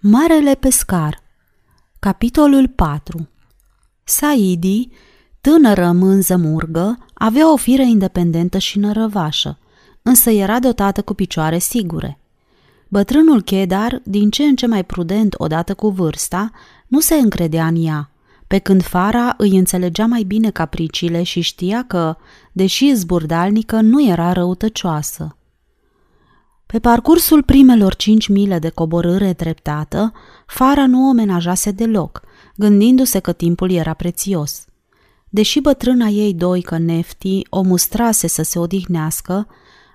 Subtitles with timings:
[0.00, 1.22] Marele pescar
[1.98, 3.28] Capitolul 4
[4.04, 4.88] Saidi,
[5.40, 9.58] tânără mânză murgă, avea o fire independentă și nărăvașă,
[10.02, 12.18] însă era dotată cu picioare sigure.
[12.88, 16.50] Bătrânul Chedar, din ce în ce mai prudent odată cu vârsta,
[16.86, 18.10] nu se încredea în ea,
[18.46, 22.16] pe când Fara îi înțelegea mai bine capriciile și știa că,
[22.52, 25.37] deși zburdalnică, nu era răutăcioasă.
[26.72, 30.12] Pe parcursul primelor cinci mile de coborâre treptată,
[30.46, 32.22] Fara nu o menajase deloc,
[32.56, 34.64] gândindu-se că timpul era prețios.
[35.28, 39.46] Deși bătrâna ei doică Nefti o mustrase să se odihnească,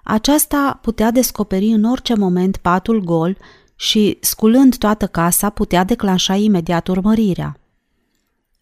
[0.03, 3.38] aceasta putea descoperi în orice moment patul gol
[3.75, 7.58] și, sculând toată casa, putea declanșa imediat urmărirea.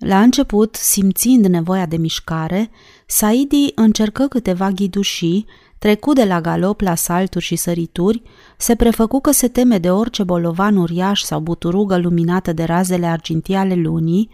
[0.05, 2.69] La început, simțind nevoia de mișcare,
[3.05, 5.45] Saidi încercă câteva ghidușii,
[5.79, 8.21] trecu de la galop la salturi și sărituri,
[8.57, 13.55] se prefăcu că se teme de orice bolovan uriaș sau buturugă luminată de razele argintii
[13.55, 14.29] ale lunii,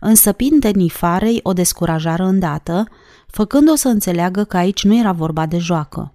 [0.00, 2.88] însă pintenii farei o descurajară îndată,
[3.26, 6.12] făcând-o să înțeleagă că aici nu era vorba de joacă.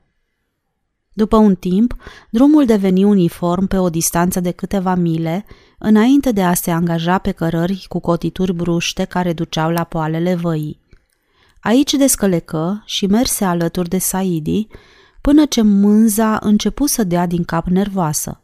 [1.14, 1.95] După un timp,
[2.30, 5.45] drumul deveni uniform pe o distanță de câteva mile,
[5.78, 10.80] înainte de a se angaja pe cărări cu cotituri bruște care duceau la poalele văii.
[11.59, 14.67] Aici descălecă și merse alături de Saidi,
[15.22, 18.42] până ce mânza începu să dea din cap nervoasă.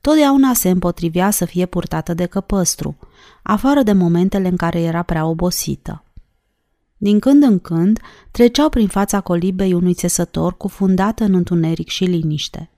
[0.00, 2.96] Totdeauna se împotrivea să fie purtată de căpăstru,
[3.42, 6.03] afară de momentele în care era prea obosită.
[6.96, 8.00] Din când în când
[8.30, 12.70] treceau prin fața colibei unui țesător cufundată în întuneric și liniște.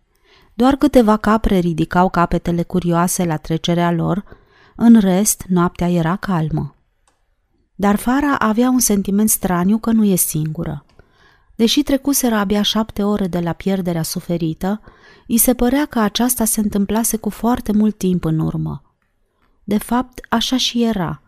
[0.55, 4.25] Doar câteva capre ridicau capetele curioase la trecerea lor,
[4.77, 6.75] în rest, noaptea era calmă.
[7.75, 10.84] Dar Fara avea un sentiment straniu că nu e singură.
[11.55, 14.80] Deși trecuseră abia șapte ore de la pierderea suferită,
[15.27, 18.83] îi se părea că aceasta se întâmplase cu foarte mult timp în urmă.
[19.64, 21.23] De fapt, așa și era,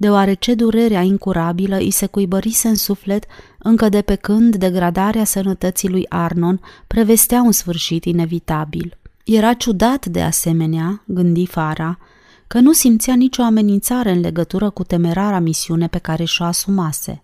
[0.00, 3.24] deoarece durerea incurabilă îi se cuibărise în suflet
[3.58, 8.98] încă de pe când degradarea sănătății lui Arnon prevestea un sfârșit inevitabil.
[9.24, 11.98] Era ciudat de asemenea, gândi Fara,
[12.46, 17.22] că nu simțea nicio amenințare în legătură cu temerara misiune pe care și-o asumase.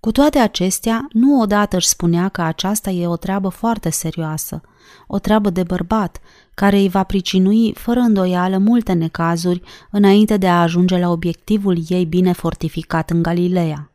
[0.00, 4.60] Cu toate acestea, nu odată își spunea că aceasta e o treabă foarte serioasă,
[5.06, 6.20] o treabă de bărbat,
[6.58, 12.04] care îi va pricinui fără îndoială multe necazuri înainte de a ajunge la obiectivul ei
[12.04, 13.92] bine fortificat în Galileea.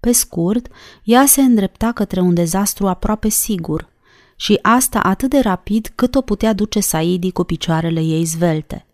[0.00, 0.66] Pe scurt,
[1.04, 3.88] ea se îndrepta către un dezastru aproape sigur
[4.36, 8.86] și asta atât de rapid cât o putea duce Saidi cu picioarele ei zvelte.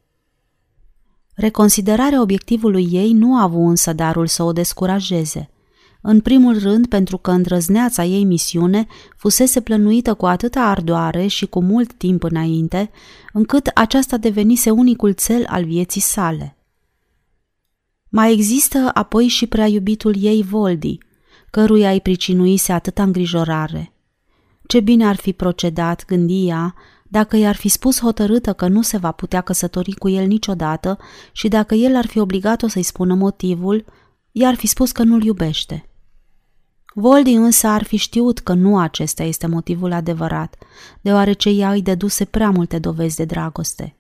[1.35, 5.51] Reconsiderarea obiectivului ei nu a avut însă darul să o descurajeze–
[6.03, 11.63] în primul rând pentru că îndrăzneața ei misiune fusese plănuită cu atâta ardoare și cu
[11.63, 12.91] mult timp înainte,
[13.33, 16.57] încât aceasta devenise unicul cel al vieții sale.
[18.09, 20.99] Mai există apoi și prea iubitul ei Voldi,
[21.51, 23.93] căruia îi pricinuise atâta îngrijorare.
[24.67, 26.75] Ce bine ar fi procedat, gândia,
[27.09, 30.99] dacă i-ar fi spus hotărâtă că nu se va putea căsători cu el niciodată
[31.33, 33.85] și dacă el ar fi obligat-o să-i spună motivul,
[34.33, 35.90] i-ar fi spus că nu-l iubește.
[36.95, 40.57] Voldi însă ar fi știut că nu acesta este motivul adevărat,
[41.01, 43.97] deoarece ea îi deduse prea multe dovezi de dragoste.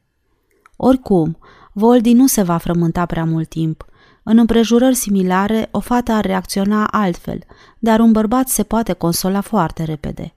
[0.76, 1.38] Oricum,
[1.72, 3.84] Voldi nu se va frământa prea mult timp.
[4.22, 7.38] În împrejurări similare, o fată ar reacționa altfel,
[7.78, 10.34] dar un bărbat se poate consola foarte repede.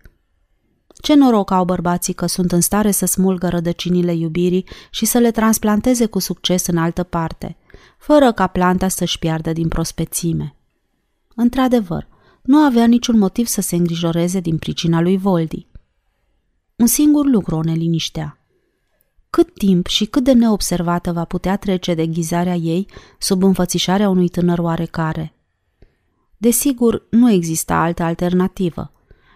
[1.01, 5.31] Ce noroc au bărbații că sunt în stare să smulgă rădăcinile iubirii și să le
[5.31, 7.57] transplanteze cu succes în altă parte,
[7.97, 10.55] fără ca planta să-și piardă din prospețime.
[11.35, 12.07] Într-adevăr,
[12.43, 15.67] nu avea niciun motiv să se îngrijoreze din pricina lui Voldi.
[16.75, 18.37] Un singur lucru o neliniștea.
[19.29, 22.87] Cât timp și cât de neobservată va putea trece de ghizarea ei
[23.19, 25.33] sub înfățișarea unui tânăr oarecare?
[26.37, 28.91] Desigur, nu exista altă alternativă.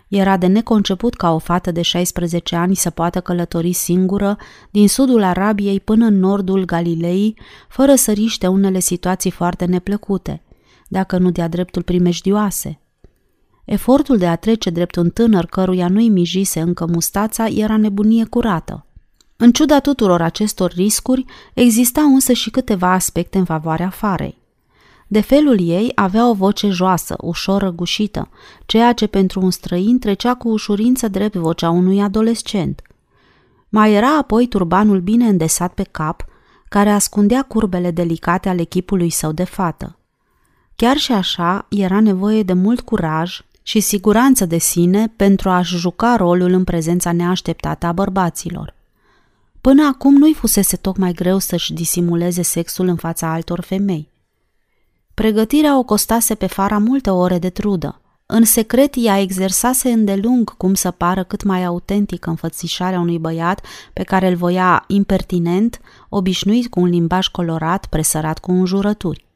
[0.07, 4.37] Era de neconceput ca o fată de 16 ani să poată călători singură
[4.71, 7.37] din sudul Arabiei până în nordul Galilei,
[7.69, 10.43] fără să riște unele situații foarte neplăcute,
[10.87, 12.79] dacă nu de-a dreptul primejdioase–
[13.67, 18.85] Efortul de a trece drept un tânăr căruia nu-i mijise încă mustața era nebunie curată.
[19.37, 24.37] În ciuda tuturor acestor riscuri, existau însă și câteva aspecte în favoarea farei.
[25.07, 28.29] De felul ei avea o voce joasă, ușor răgușită,
[28.65, 32.81] ceea ce pentru un străin trecea cu ușurință drept vocea unui adolescent.
[33.69, 36.25] Mai era apoi turbanul bine îndesat pe cap,
[36.69, 39.97] care ascundea curbele delicate ale chipului său de fată.
[40.75, 46.15] Chiar și așa, era nevoie de mult curaj și siguranță de sine pentru a-și juca
[46.15, 48.73] rolul în prezența neașteptată a bărbaților.
[49.61, 54.09] Până acum nu-i fusese tocmai greu să-și disimuleze sexul în fața altor femei.
[55.13, 58.01] Pregătirea o costase pe Fara multe ore de trudă.
[58.25, 63.61] În secret, ea exersase îndelung cum să pară cât mai autentic înfățișarea unui băiat
[63.93, 65.79] pe care îl voia impertinent,
[66.09, 69.26] obișnuit cu un limbaj colorat, presărat cu înjurături.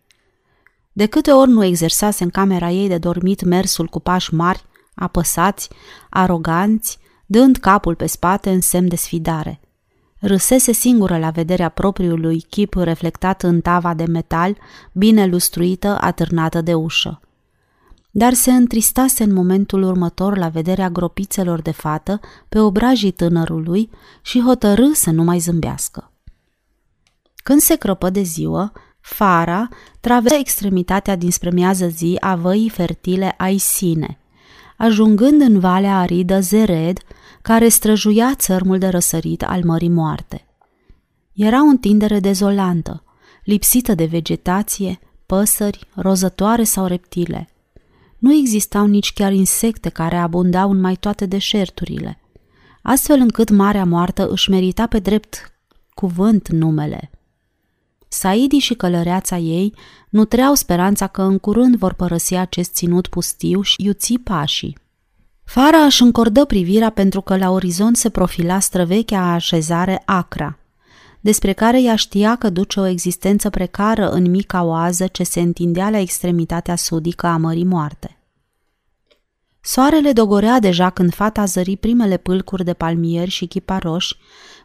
[0.93, 4.63] De câte ori nu exersase în camera ei de dormit mersul cu pași mari,
[4.95, 5.69] apăsați,
[6.09, 9.59] aroganți, dând capul pe spate în semn de sfidare.
[10.19, 14.57] Râsese singură la vederea propriului chip reflectat în tava de metal,
[14.91, 17.19] bine lustruită, atârnată de ușă.
[18.11, 23.89] Dar se întristase în momentul următor la vederea gropițelor de fată pe obrajii tânărului
[24.21, 26.11] și hotărâ să nu mai zâmbească.
[27.35, 29.67] Când se crăpă de ziua, Fara
[29.99, 34.17] traversă extremitatea dinspre miază zi a văii fertile Aisine,
[34.77, 36.99] ajungând în valea aridă Zered,
[37.41, 40.45] care străjuia țărmul de răsărit al Mării Moarte.
[41.33, 43.03] Era o întindere dezolantă,
[43.43, 47.49] lipsită de vegetație, păsări, rozătoare sau reptile.
[48.17, 52.19] Nu existau nici chiar insecte care abundau în mai toate deșerturile,
[52.81, 55.51] astfel încât Marea Moartă își merita pe drept
[55.93, 57.10] cuvânt numele.
[58.13, 59.73] Saidi și călăreața ei
[60.09, 64.77] nutreau speranța că în curând vor părăsi acest ținut pustiu și iuți pașii.
[65.43, 70.57] Fara își încordă privirea pentru că la orizont se profila străvechea așezare Acra,
[71.19, 75.89] despre care ea știa că duce o existență precară în mica oază ce se întindea
[75.89, 78.20] la extremitatea sudică a Mării Moarte.
[79.61, 84.17] Soarele dogorea deja când fata zări primele pâlcuri de palmieri și chiparoși,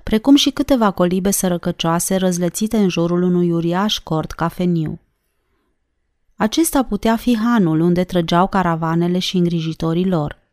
[0.02, 5.00] precum și câteva colibe sărăcăcioase răzlețite în jurul unui uriaș cort cafeniu.
[6.36, 10.38] Acesta putea fi hanul unde trăgeau caravanele și îngrijitorii lor–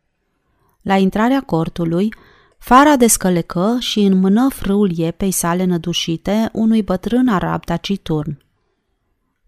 [0.84, 2.14] la intrarea cortului,
[2.58, 8.38] Fara descălecă și înmână frâul iepei sale nădușite unui bătrân arab taciturn.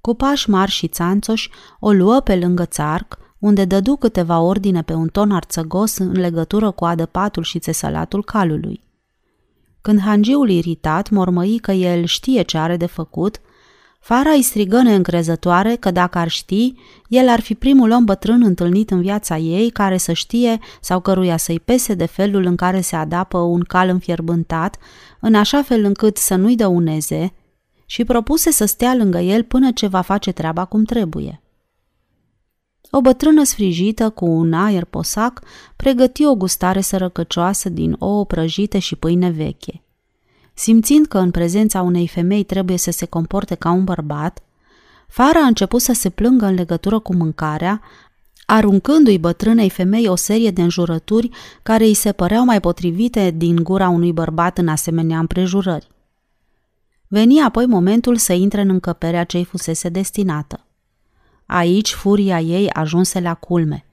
[0.01, 1.51] Cu pași mari și țanțoși,
[1.81, 6.71] o luă pe lângă țarc, unde dădu câteva ordine pe un ton arțăgos în legătură
[6.71, 8.85] cu adăpatul și țesălatul calului.
[9.81, 13.41] Când hangiul iritat mormăi că el știe ce are de făcut,
[14.01, 16.75] Fara îi strigă neîncrezătoare că dacă ar ști,
[17.09, 21.37] el ar fi primul om bătrân întâlnit în viața ei care să știe sau căruia
[21.37, 24.77] să-i pese de felul în care se adapă un cal înfierbântat,
[25.21, 27.33] în așa fel încât să nu-i dăuneze,
[27.87, 31.41] și propuse să stea lângă el până ce va face treaba cum trebuie.
[32.91, 35.41] O bătrână sfrijită cu un aer posac
[35.77, 39.83] pregăti o gustare sărăcăcioasă din ouă prăjite și pâine veche.
[40.55, 44.41] Simțind că în prezența unei femei trebuie să se comporte ca un bărbat,
[45.09, 47.81] Fara a început să se plângă în legătură cu mâncarea,
[48.47, 51.31] aruncându-i bătrânei femei o serie de înjurături
[51.63, 55.89] care îi se păreau mai potrivite din gura unui bărbat în asemenea împrejurări.
[57.09, 60.66] Veni apoi momentul să intre în încăperea ce-i fusese destinată.
[61.47, 63.85] Aici furia ei ajunse la culme.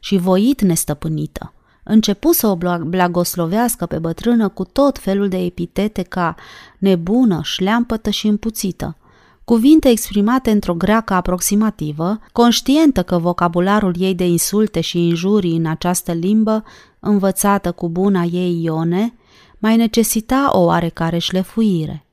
[0.00, 1.52] Și voit nestăpânită.
[1.82, 6.34] Începu să o blagoslovească pe bătrână cu tot felul de epitete ca
[6.78, 8.96] nebună, șleampătă și împuțită,
[9.44, 16.12] cuvinte exprimate într-o greacă aproximativă, conștientă că vocabularul ei de insulte și injurii în această
[16.12, 16.64] limbă,
[17.00, 19.14] învățată cu buna ei Ione,
[19.58, 22.06] mai necesita o oarecare șlefuire.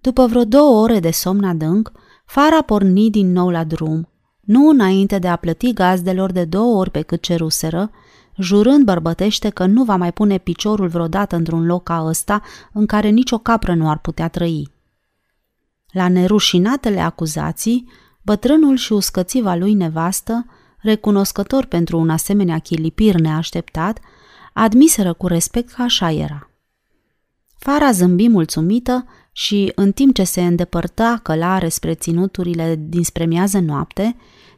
[0.00, 1.92] După vreo două ore de somn adânc,
[2.34, 4.08] Fara porni din nou la drum,
[4.40, 7.90] nu înainte de a plăti gazdelor de două ori pe cât ceruseră,
[8.36, 13.08] jurând bărbătește că nu va mai pune piciorul vreodată într-un loc ca ăsta în care
[13.08, 14.72] nicio capră nu ar putea trăi.
[15.90, 17.88] La nerușinatele acuzații,
[18.22, 20.46] bătrânul și uscățiva lui nevastă,
[20.78, 23.98] recunoscător pentru un asemenea chilipir neașteptat,
[24.52, 26.50] admiseră cu respect că așa era.
[27.58, 34.16] Fara zâmbi mulțumită și, în timp ce se îndepărta călare spre ținuturile dinspre miază noapte,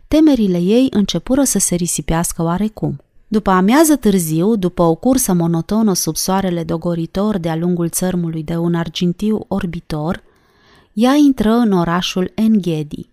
[0.09, 3.00] temerile ei începură să se risipească oarecum.
[3.28, 8.75] După amiază târziu, după o cursă monotonă sub soarele dogoritor de-a lungul țărmului de un
[8.75, 10.23] argintiu orbitor,
[10.92, 13.09] ea intră în orașul Enghedi,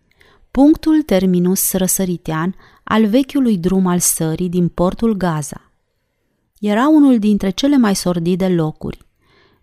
[0.51, 5.71] punctul terminus răsăritean al vechiului drum al sării din portul Gaza.
[6.59, 9.05] Era unul dintre cele mai sordide locuri.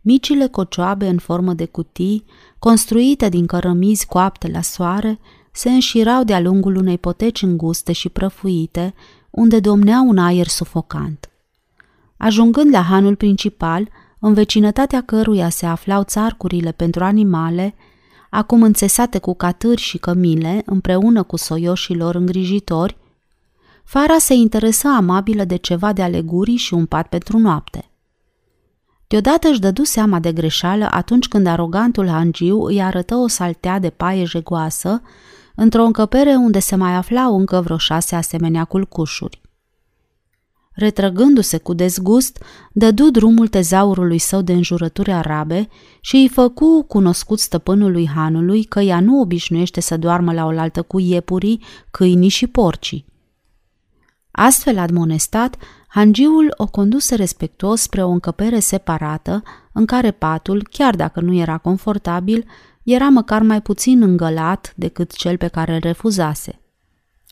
[0.02, 2.24] Micile cocioabe în formă de cutii,
[2.58, 5.18] construite din cărămizi coapte la soare,
[5.52, 8.94] se înșirau de-a lungul unei poteci înguste și prăfuite,
[9.30, 11.30] unde domnea un aer sufocant.
[12.16, 13.88] Ajungând la hanul principal,
[14.18, 17.74] în vecinătatea căruia se aflau țarcurile pentru animale,
[18.30, 22.96] acum înțesate cu catâri și cămile, împreună cu soioșilor îngrijitori,
[23.84, 27.89] Fara se interesa amabilă de ceva de alegurii și un pat pentru noapte.
[29.10, 33.90] Deodată își dădu seama de greșeală atunci când arogantul hangiu îi arătă o saltea de
[33.90, 35.02] paie jegoasă
[35.54, 39.40] într-o încăpere unde se mai aflau încă vreo șase asemenea culcușuri.
[40.72, 45.68] Retrăgându-se cu dezgust, dădu drumul tezaurului său de înjurături arabe
[46.00, 51.00] și îi făcu cunoscut stăpânului hanului că ea nu obișnuiește să doarmă la oaltă cu
[51.00, 53.09] iepurii, câinii și porcii.
[54.30, 55.56] Astfel admonestat,
[55.88, 61.58] hangiul o conduse respectuos spre o încăpere separată, în care patul, chiar dacă nu era
[61.58, 62.46] confortabil,
[62.82, 66.60] era măcar mai puțin îngălat decât cel pe care îl refuzase.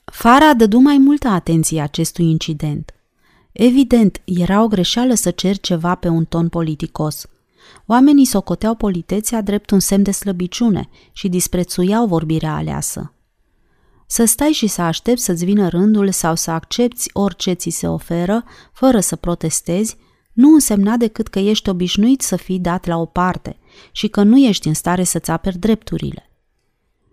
[0.05, 2.93] Fara dădu mai multă atenție acestui incident.
[3.53, 7.27] Evident, era o greșeală să cer ceva pe un ton politicos.
[7.87, 13.13] Oamenii socoteau politețea drept un semn de slăbiciune și disprețuiau vorbirea aleasă.
[14.11, 18.45] Să stai și să aștepți să-ți vină rândul sau să accepti orice ți se oferă,
[18.73, 19.97] fără să protestezi,
[20.33, 23.59] nu însemna decât că ești obișnuit să fii dat la o parte
[23.93, 26.31] și că nu ești în stare să-ți aperi drepturile.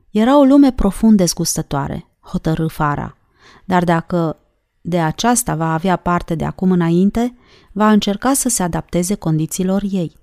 [0.09, 3.17] Era o lume profund dezgustătoare, hotărâ Fara,
[3.65, 4.37] dar dacă
[4.81, 7.37] de aceasta va avea parte de acum înainte,
[7.71, 10.15] va încerca să se adapteze condițiilor ei.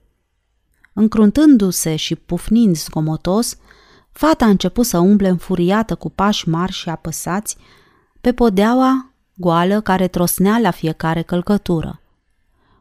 [0.92, 3.56] Încruntându-se și pufnind zgomotos,
[4.12, 7.56] fata a început să umble înfuriată cu pași mari și apăsați
[8.20, 12.00] pe podeaua goală care trosnea la fiecare călcătură.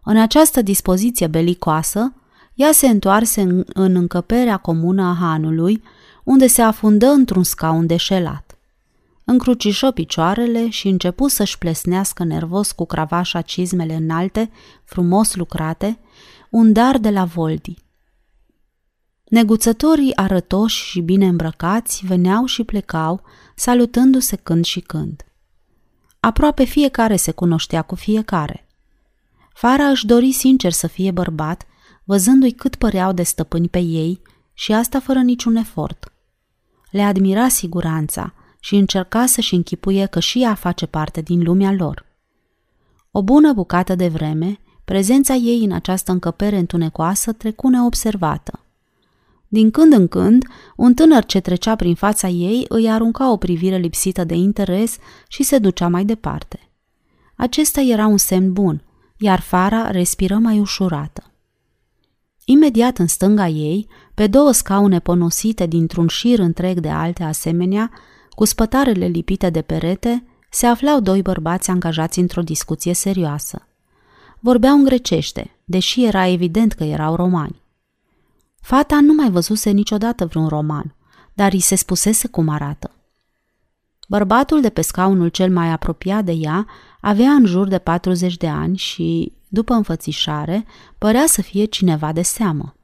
[0.03, 2.13] În această dispoziție belicoasă,
[2.53, 5.83] ea se întoarse în, în încăperea comună a hanului,
[6.23, 8.55] unde se afundă într-un scaun deșelat.
[9.23, 14.51] Încrucișă picioarele și începu să-și plesnească nervos cu cravașa cizmele înalte,
[14.83, 15.99] frumos lucrate,
[16.49, 17.75] un dar de la Voldi.
[19.31, 23.21] Neguțătorii arătoși și bine îmbrăcați veneau și plecau,
[23.55, 25.25] salutându-se când și când.
[26.19, 28.67] Aproape fiecare se cunoștea cu fiecare.
[29.53, 31.65] Fara își dori sincer să fie bărbat,
[32.03, 34.21] văzându-i cât păreau de stăpâni pe ei
[34.53, 36.13] și asta fără niciun efort.
[36.89, 42.05] Le admira siguranța și încerca să-și închipuie că și ea face parte din lumea lor.
[43.11, 48.65] O bună bucată de vreme, prezența ei în această încăpere întunecoasă trecu neobservată.
[49.53, 53.77] Din când în când, un tânăr ce trecea prin fața ei îi arunca o privire
[53.77, 56.69] lipsită de interes și se ducea mai departe.
[57.35, 58.83] Acesta era un semn bun,
[59.17, 61.33] iar Fara respiră mai ușurată.
[62.45, 67.91] Imediat în stânga ei, pe două scaune ponosite dintr-un șir întreg de alte asemenea,
[68.29, 73.67] cu spătarele lipite de perete, se aflau doi bărbați angajați într-o discuție serioasă.
[74.39, 77.61] Vorbeau în grecește, deși era evident că erau romani.
[78.61, 80.95] Fata nu mai văzuse niciodată vreun roman,
[81.33, 82.91] dar îi se spusese cum arată.
[84.07, 86.67] Bărbatul de pe scaunul cel mai apropiat de ea
[87.01, 90.65] avea în jur de 40 de ani și, după înfățișare,
[90.97, 92.75] părea să fie cineva de seamă.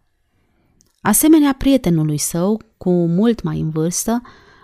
[1.01, 4.21] Asemenea prietenului său, cu mult mai în vârstă,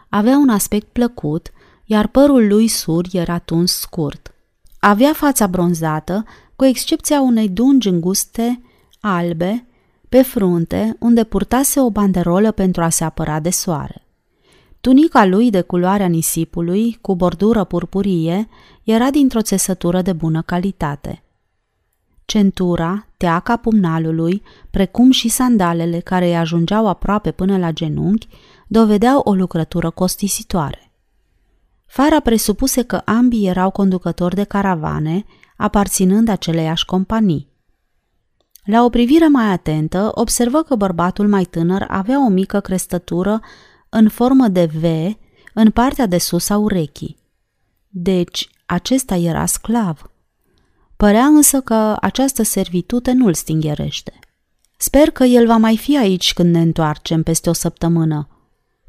[0.10, 1.52] avea un aspect plăcut,
[1.86, 4.34] iar părul lui sur era tuns scurt.
[4.80, 8.62] Avea fața bronzată, cu excepția unei dungi înguste,
[9.00, 9.66] albe,
[10.14, 14.08] pe frunte, unde purtase o banderolă pentru a se apăra de soare.
[14.82, 18.48] Tunica lui de culoarea nisipului, cu bordură purpurie,
[18.84, 21.24] era dintr-o țesătură de bună calitate.
[22.26, 24.42] Centura, teaca pumnalului,
[24.72, 28.28] precum și sandalele care îi ajungeau aproape până la genunchi,
[28.68, 30.92] dovedeau o lucrătură costisitoare.
[31.86, 35.26] Fara presupuse că ambii erau conducători de caravane,
[35.58, 37.53] aparținând aceleiași companii.
[38.64, 43.42] La o privire mai atentă, observă că bărbatul mai tânăr avea o mică crestătură
[43.90, 44.84] în formă de V
[45.54, 47.18] în partea de sus a urechii.
[47.90, 50.12] Deci, acesta era sclav.
[50.98, 54.20] Părea însă că această servitute nu-l stingherește.
[54.78, 58.28] Sper că el va mai fi aici când ne întoarcem peste o săptămână,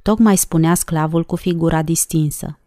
[0.03, 2.59] tocmai spunea sclavul cu figura distinsă.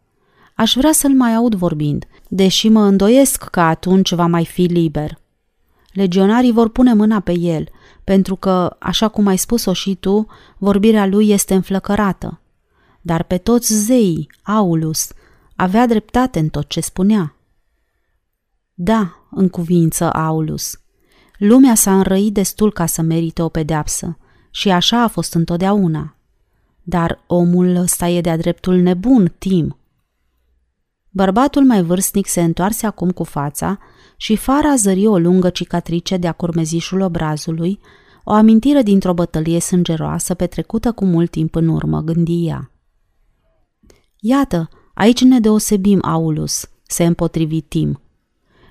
[0.56, 5.20] Aș vrea să-l mai aud vorbind, deși mă îndoiesc că atunci va mai fi liber.
[5.98, 7.70] Legionarii vor pune mâna pe el,
[8.04, 10.28] pentru că, așa cum ai spus-o și tu,
[10.58, 12.42] vorbirea lui este înflăcărată.
[13.02, 15.12] Dar pe toți zeii, Aulus,
[15.56, 17.36] avea dreptate în tot ce spunea.
[18.74, 20.80] Da, în cuvință Aulus.
[21.38, 24.18] Lumea s-a înrăit destul ca să merite o pedeapsă
[24.52, 26.16] și așa a fost întotdeauna.
[26.84, 29.78] Dar omul ăsta e de-a dreptul nebun, Tim.
[31.18, 33.80] Bărbatul mai vârstnic se întoarse acum cu fața
[34.18, 37.80] și fara zări o lungă cicatrice de-a curmezișul obrazului,
[38.24, 42.72] o amintire dintr-o bătălie sângeroasă petrecută cu mult timp în urmă, gândia.
[44.20, 48.02] Iată, aici ne deosebim, Aulus, se împotrivi Tim.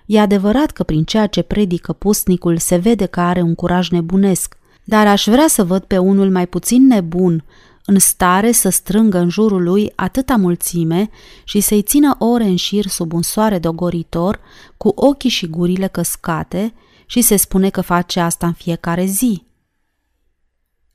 [0.07, 4.57] E adevărat că prin ceea ce predică pusnicul se vede că are un curaj nebunesc,
[4.85, 7.45] dar aș vrea să văd pe unul mai puțin nebun,
[7.87, 11.11] în stare să strângă în jurul lui atâta mulțime
[11.45, 14.41] și să-i țină ore în șir sub un soare dogoritor,
[14.77, 16.75] cu ochii și gurile căscate,
[17.07, 19.45] și se spune că face asta în fiecare zi.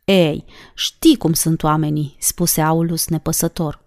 [0.04, 0.46] Ei,
[0.76, 3.84] știi cum sunt oamenii, spuse Aulus nepăsător.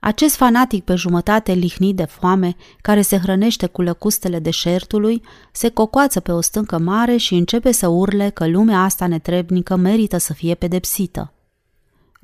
[0.00, 5.22] Acest fanatic pe jumătate lihnit de foame, care se hrănește cu lăcustele deșertului,
[5.52, 10.18] se cocoață pe o stâncă mare și începe să urle că lumea asta netrebnică merită
[10.18, 11.32] să fie pedepsită.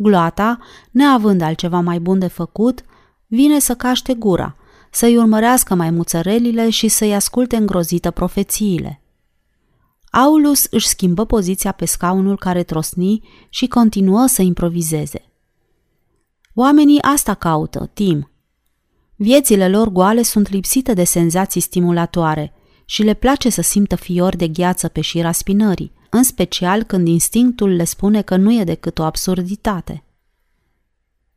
[0.01, 0.59] Gloata,
[0.91, 2.85] neavând altceva mai bun de făcut,
[3.27, 4.57] vine să caște gura,
[4.91, 9.03] să-i urmărească mai muțărelile și să-i asculte îngrozită profețiile.
[10.11, 15.33] Aulus își schimbă poziția pe scaunul care trosni și continuă să improvizeze.
[16.55, 18.31] Oamenii asta caută, Tim.
[19.17, 22.53] Viețile lor goale sunt lipsite de senzații stimulatoare
[22.85, 27.71] și le place să simtă fiori de gheață pe șira spinării, în special când instinctul
[27.71, 30.03] le spune că nu e decât o absurditate.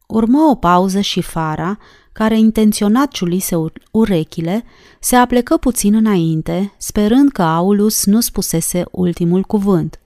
[0.07, 1.77] Urmă o pauză și Fara,
[2.11, 3.55] care intenționat ciulise
[3.91, 4.63] urechile,
[4.99, 9.99] se aplecă puțin înainte, sperând că Aulus nu spusese ultimul cuvânt.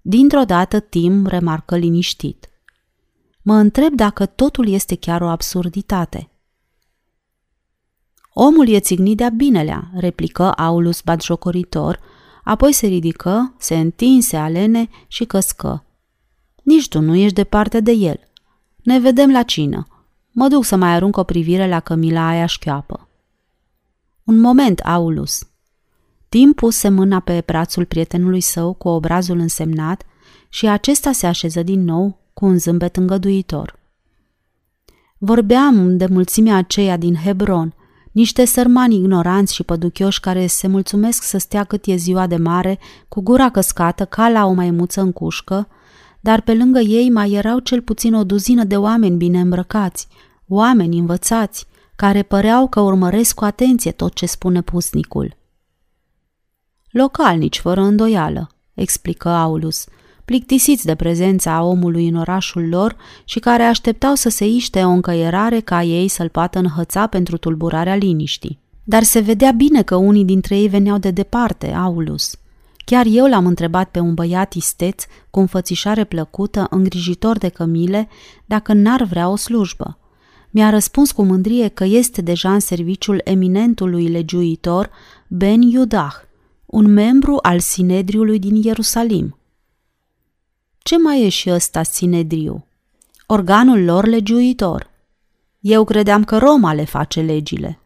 [0.00, 2.48] Dintr-o dată Tim remarcă liniștit.
[3.42, 6.30] Mă întreb dacă totul este chiar o absurditate.
[8.32, 12.00] Omul e țignit de-a binelea, replică Aulus batjocoritor,
[12.50, 15.84] apoi se ridică, se întinse alene și căscă.
[16.62, 18.20] Nici tu nu ești departe de el.
[18.82, 19.86] Ne vedem la cină.
[20.30, 23.08] Mă duc să mai arunc o privire la cămila aia șchioapă.
[24.24, 25.46] Un moment, Aulus.
[26.28, 30.02] Tim puse mâna pe brațul prietenului său cu obrazul însemnat
[30.48, 33.78] și acesta se așeză din nou cu un zâmbet îngăduitor.
[35.18, 37.74] Vorbeam de mulțimea aceea din Hebron,
[38.12, 42.78] niște sărmani ignoranți și păduchioși care se mulțumesc să stea cât e ziua de mare,
[43.08, 45.68] cu gura căscată ca la o maimuță în cușcă,
[46.20, 50.08] dar pe lângă ei mai erau cel puțin o duzină de oameni bine îmbrăcați,
[50.48, 55.36] oameni învățați, care păreau că urmăresc cu atenție tot ce spune pusnicul.
[56.90, 59.86] Localnici, fără îndoială, explică Aulus,
[60.30, 65.60] plictisiți de prezența omului în orașul lor și care așteptau să se iște o încăierare
[65.60, 68.58] ca ei să-l poată înhăța pentru tulburarea liniștii.
[68.84, 72.36] Dar se vedea bine că unii dintre ei veneau de departe, Aulus.
[72.84, 78.08] Chiar eu l-am întrebat pe un băiat isteț, cu înfățișare plăcută, îngrijitor de cămile,
[78.46, 79.98] dacă n-ar vrea o slujbă.
[80.50, 84.90] Mi-a răspuns cu mândrie că este deja în serviciul eminentului legiuitor
[85.28, 86.14] Ben Iudah,
[86.66, 89.34] un membru al Sinedriului din Ierusalim.
[90.82, 92.66] Ce mai e și ăsta Sinedriu?
[93.26, 94.90] Organul lor legiuitor.
[95.60, 97.78] Eu credeam că Roma le face legile.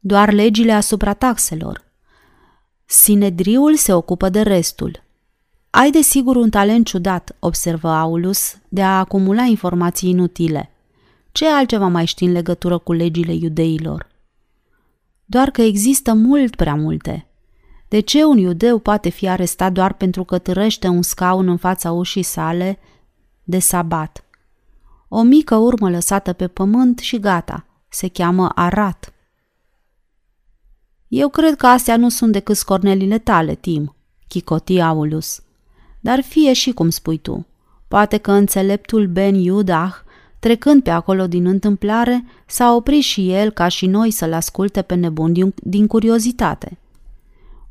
[0.00, 1.84] Doar legile asupra taxelor.
[2.84, 5.02] Sinedriul se ocupă de restul.
[5.70, 10.70] Ai desigur un talent ciudat, observă Aulus, de a acumula informații inutile.
[11.32, 14.06] Ce altceva mai știi în legătură cu legile iudeilor?
[15.24, 17.27] Doar că există mult prea multe.
[17.88, 21.92] De ce un iudeu poate fi arestat doar pentru că târăște un scaun în fața
[21.92, 22.78] ușii sale
[23.44, 24.24] de sabat?
[25.08, 29.12] O mică urmă lăsată pe pământ și gata, se cheamă arat.
[31.08, 33.96] Eu cred că astea nu sunt decât scornelile tale, Tim,
[34.28, 35.42] chicoti Aulus.
[36.00, 37.46] Dar fie și cum spui tu.
[37.88, 39.94] Poate că înțeleptul Ben Iudah,
[40.38, 44.94] trecând pe acolo din întâmplare, s-a oprit și el ca și noi să-l asculte pe
[44.94, 46.78] nebun din, din curiozitate.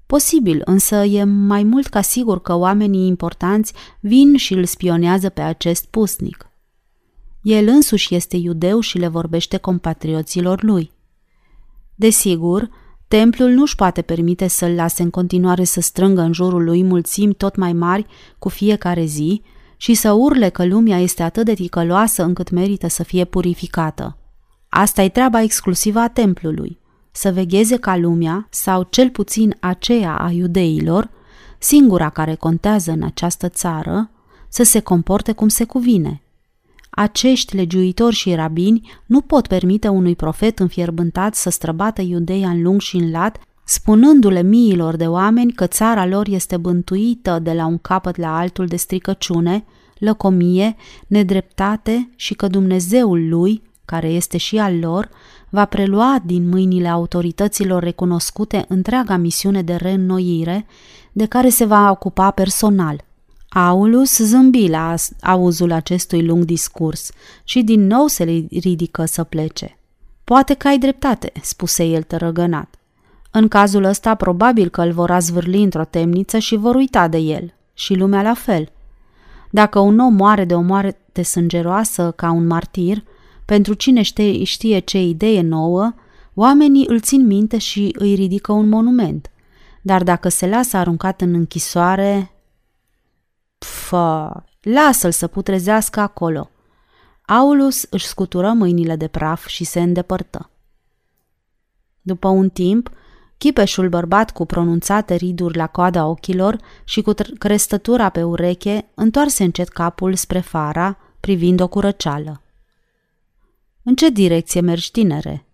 [0.08, 5.42] Posibil, însă e mai mult ca sigur că oamenii importanți vin și îl spionează pe
[5.42, 6.50] acest pusnic.
[7.42, 10.92] El însuși este iudeu și le vorbește compatrioților lui.
[11.96, 12.70] Desigur,
[13.08, 17.56] templul nu-și poate permite să-l lase în continuare să strângă în jurul lui mulțimi tot
[17.56, 18.06] mai mari
[18.40, 19.42] cu fiecare zi
[19.78, 24.18] și să urle că lumea este atât de ticăloasă încât merită să fie purificată.
[24.70, 26.80] Asta e treaba exclusivă a templului
[27.18, 31.10] să vegheze ca lumea, sau cel puțin aceea a iudeilor,
[31.58, 34.10] singura care contează în această țară,
[34.50, 36.22] să se comporte cum se cuvine.
[36.90, 42.82] Acești legiuitori și rabini nu pot permite unui profet înfierbântat să străbată iudeia în lung
[42.82, 47.78] și în lat, spunându-le miilor de oameni că țara lor este bântuită de la un
[47.78, 49.66] capăt la altul de stricăciune,
[49.98, 50.76] lăcomie,
[51.08, 55.10] nedreptate și că Dumnezeul lui, care este și al lor,
[55.50, 60.66] va prelua din mâinile autorităților recunoscute întreaga misiune de reînnoire
[61.12, 63.06] de care se va ocupa personal.
[63.50, 67.12] Aulus zâmbi la auzul acestui lung discurs
[67.44, 69.78] și din nou se ridică să plece.
[70.24, 72.76] Poate că ai dreptate, spuse el tărăgănat.
[73.32, 77.54] În cazul ăsta, probabil că îl vor azvârli într-o temniță și vor uita de el.
[77.74, 78.70] Și lumea la fel.
[79.50, 83.04] Dacă un om moare de o moarte sângeroasă ca un martir,
[83.48, 85.94] pentru cine știe, știe ce idee nouă,
[86.34, 89.32] oamenii îl țin minte și îi ridică un monument.
[89.82, 92.32] Dar dacă se lasă aruncat în închisoare...
[93.58, 94.32] Fă,
[94.62, 96.50] lasă-l să putrezească acolo.
[97.22, 100.50] Aulus își scutură mâinile de praf și se îndepărtă.
[102.02, 102.90] După un timp,
[103.38, 109.68] chipeșul bărbat cu pronunțate riduri la coada ochilor și cu crestătura pe ureche întoarse încet
[109.68, 112.42] capul spre fara, privind-o cu răceală.
[113.88, 115.46] În ce direcție mergi, tinere?"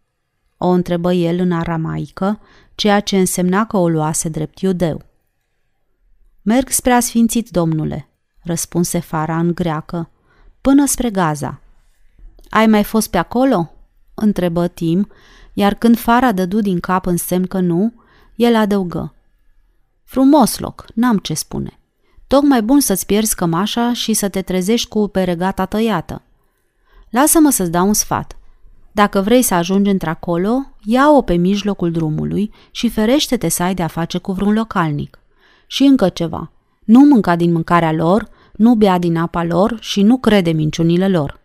[0.57, 2.39] o întrebă el în aramaică,
[2.75, 5.01] ceea ce însemna că o luase drept iudeu.
[6.41, 8.09] Merg spre asfințit, domnule,
[8.41, 10.09] răspunse Fara în greacă,
[10.61, 11.61] până spre Gaza.
[12.49, 13.71] Ai mai fost pe acolo?
[14.13, 15.11] întrebă Tim,
[15.53, 17.93] iar când Fara dădu din cap în semn că nu,
[18.35, 19.13] el adăugă.
[20.03, 21.79] Frumos loc, n-am ce spune.
[22.27, 26.21] Tocmai bun să-ți pierzi cămașa și să te trezești cu peregata tăiată.
[27.13, 28.38] Lasă-mă să-ți dau un sfat.
[28.91, 34.17] Dacă vrei să ajungi într-acolo, ia-o pe mijlocul drumului și ferește-te să ai de-a face
[34.17, 35.19] cu vreun localnic.
[35.67, 36.52] Și încă ceva.
[36.86, 41.39] Nu mânca din mâncarea lor, nu bea din apa lor și nu crede minciunile lor.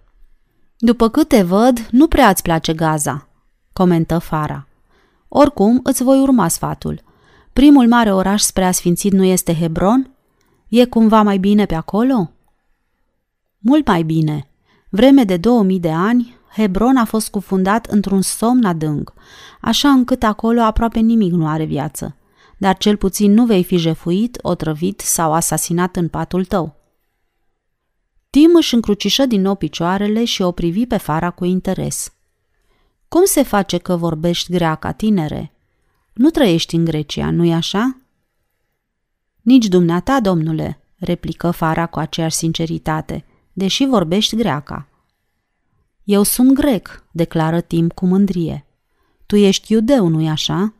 [0.78, 3.28] După câte văd, nu prea îți place Gaza,
[3.72, 4.66] comentă Fara.
[5.28, 7.02] Oricum, îți voi urma sfatul.
[7.52, 10.10] Primul mare oraș spre asfințit nu este Hebron?
[10.68, 12.30] E cumva mai bine pe acolo?
[13.58, 14.47] Mult mai bine.
[14.88, 19.12] Vreme de 2000 de ani, Hebron a fost cufundat într-un somn adânc,
[19.60, 22.16] așa încât acolo aproape nimic nu are viață.
[22.58, 26.76] Dar cel puțin nu vei fi jefuit, otrăvit sau asasinat în patul tău.
[28.30, 32.12] Tim își încrucișă din nou picioarele și o privi pe Fara cu interes.
[33.08, 35.52] Cum se face că vorbești greaca, tinere?
[36.12, 37.96] Nu trăiești în Grecia, nu-i așa?
[39.40, 43.24] Nici dumneata, domnule, replică Fara cu aceeași sinceritate,
[43.58, 44.88] deși vorbești greaca.
[46.04, 48.66] Eu sunt grec, declară Tim cu mândrie.
[49.26, 50.74] Tu ești iudeu, nu-i așa?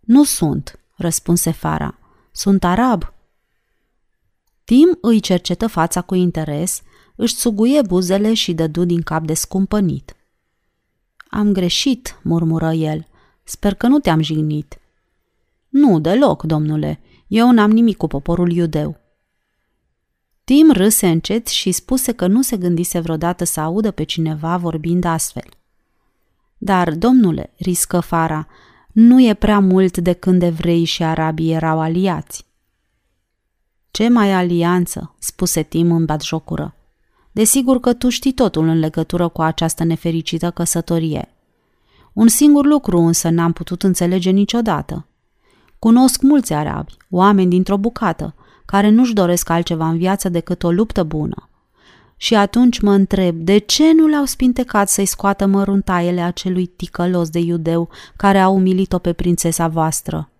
[0.00, 1.98] Nu sunt, răspunse Fara.
[2.32, 3.12] Sunt arab.
[4.64, 6.82] Tim îi cercetă fața cu interes,
[7.16, 10.16] își suguie buzele și dădu din cap descumpănit.
[11.30, 13.06] Am greșit, murmură el.
[13.44, 14.78] Sper că nu te-am jignit.
[15.68, 17.00] Nu, deloc, domnule.
[17.26, 19.05] Eu n-am nimic cu poporul iudeu.
[20.46, 25.04] Tim râse încet și spuse că nu se gândise vreodată să audă pe cineva vorbind
[25.04, 25.48] astfel.
[26.58, 28.46] Dar, domnule, riscă Fara,
[28.92, 32.46] nu e prea mult de când evrei și arabii erau aliați.
[33.90, 36.74] Ce mai alianță, spuse Tim în batjocură.
[37.32, 41.28] Desigur că tu știi totul în legătură cu această nefericită căsătorie.
[42.12, 45.06] Un singur lucru însă n-am putut înțelege niciodată.
[45.78, 48.34] Cunosc mulți arabi, oameni dintr-o bucată,
[48.66, 51.48] care nu-și doresc altceva în viață decât o luptă bună.
[52.16, 57.38] Și atunci mă întreb, de ce nu l-au spintecat să-i scoată măruntaiele acelui ticălos de
[57.38, 60.30] iudeu care a umilit-o pe prințesa voastră?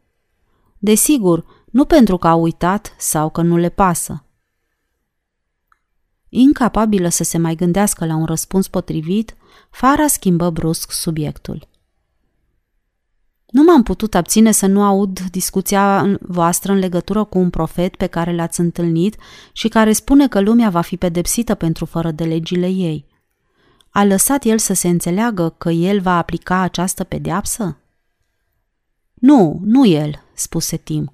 [0.79, 4.25] Desigur, nu pentru că a uitat sau că nu le pasă.
[6.29, 9.37] Incapabilă să se mai gândească la un răspuns potrivit,
[9.71, 11.69] Fara schimbă brusc subiectul.
[13.47, 18.07] Nu m-am putut abține să nu aud discuția voastră în legătură cu un profet pe
[18.07, 19.17] care l-ați întâlnit
[19.53, 23.07] și care spune că lumea va fi pedepsită pentru fără de legile ei.
[23.91, 27.79] A lăsat el să se înțeleagă că el va aplica această pedeapsă?
[29.15, 31.11] Nu, nu el, spuse Tim.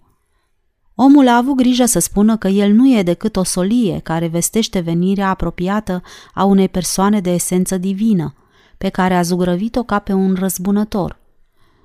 [0.95, 4.81] Omul a avut grijă să spună că el nu e decât o solie care vestește
[4.81, 6.03] venirea apropiată
[6.35, 8.35] a unei persoane de esență divină,
[8.79, 11.21] pe care a zugrăvit-o ca pe un răzbunător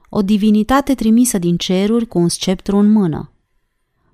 [0.10, 3.32] o divinitate trimisă din ceruri cu un sceptru în mână.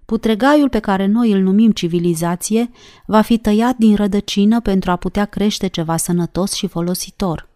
[0.06, 2.70] Putregaiul pe care noi îl numim civilizație
[3.06, 7.50] va fi tăiat din rădăcină pentru a putea crește ceva sănătos și folositor.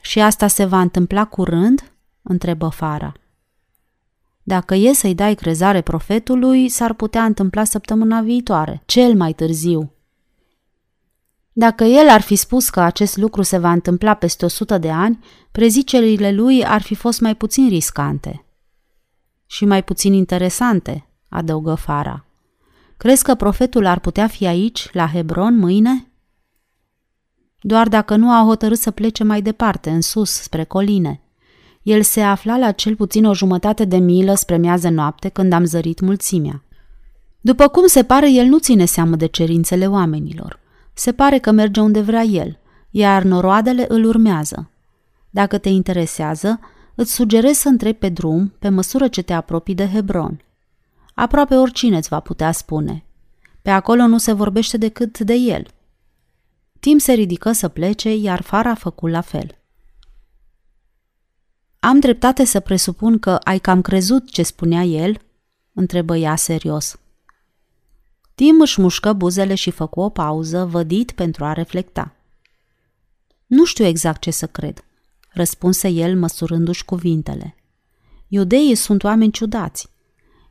[0.00, 1.92] Și asta se va întâmpla curând?
[2.22, 3.12] întrebă Fara.
[4.42, 9.92] Dacă e să-i dai crezare profetului, s-ar putea întâmpla săptămâna viitoare, cel mai târziu,
[11.52, 14.90] dacă el ar fi spus că acest lucru se va întâmpla peste o sută de
[14.90, 15.18] ani,
[15.52, 18.44] prezicerile lui ar fi fost mai puțin riscante.
[19.46, 22.24] Și mai puțin interesante, adăugă Fara.
[22.96, 26.10] Crezi că profetul ar putea fi aici, la Hebron, mâine?
[27.60, 31.20] Doar dacă nu a hotărât să plece mai departe, în sus, spre coline.
[31.82, 35.64] El se afla la cel puțin o jumătate de milă spre miază noapte când am
[35.64, 36.62] zărit mulțimea.
[37.40, 40.59] După cum se pare, el nu ține seamă de cerințele oamenilor.
[41.00, 42.58] Se pare că merge unde vrea el,
[42.90, 44.70] iar noroadele îl urmează.
[45.30, 46.60] Dacă te interesează,
[46.94, 50.42] îți sugerez să întrebi pe drum pe măsură ce te apropii de Hebron.
[51.14, 53.04] Aproape oricine îți va putea spune.
[53.62, 55.66] Pe acolo nu se vorbește decât de el.
[56.80, 59.58] Tim se ridică să plece, iar Fara a făcut la fel.
[61.78, 65.16] Am dreptate să presupun că ai cam crezut ce spunea el?"
[65.72, 66.98] întrebă ea serios.
[68.40, 72.14] Tim își mușcă buzele și făcu o pauză, vădit pentru a reflecta.
[73.46, 74.84] Nu știu exact ce să cred,
[75.32, 77.54] răspunse el măsurându-și cuvintele.
[78.28, 79.88] Iudeii sunt oameni ciudați.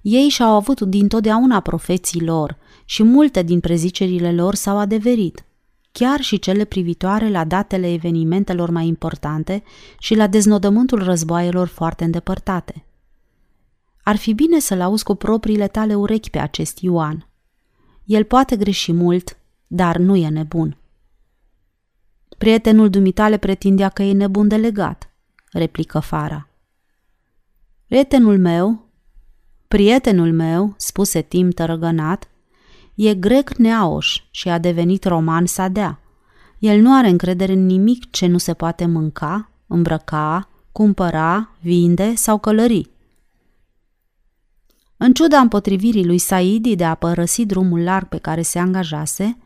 [0.02, 5.45] Ei și-au avut dintotdeauna profeții lor și multe din prezicerile lor s-au adeverit,
[5.91, 9.63] chiar și cele privitoare la datele evenimentelor mai importante
[9.99, 12.86] și la deznodământul războaielor foarte îndepărtate.
[14.04, 17.29] Ar fi bine să-l auzi cu propriile tale urechi pe acest Ioan.
[18.10, 20.78] El poate greși mult, dar nu e nebun.
[22.38, 25.10] Prietenul dumitale pretindea că e nebun de legat,
[25.52, 26.48] replică Fara.
[27.88, 28.89] Prietenul meu,
[29.67, 32.30] prietenul meu, spuse Tim tărăgănat,
[32.95, 36.00] e grec neaoș și a devenit roman sadea.
[36.60, 42.39] El nu are încredere în nimic ce nu se poate mânca, îmbrăca, cumpăra, vinde sau
[42.39, 42.89] călări.
[45.02, 49.38] În ciuda împotrivirii lui Saidi de a părăsi drumul larg pe care se angajase,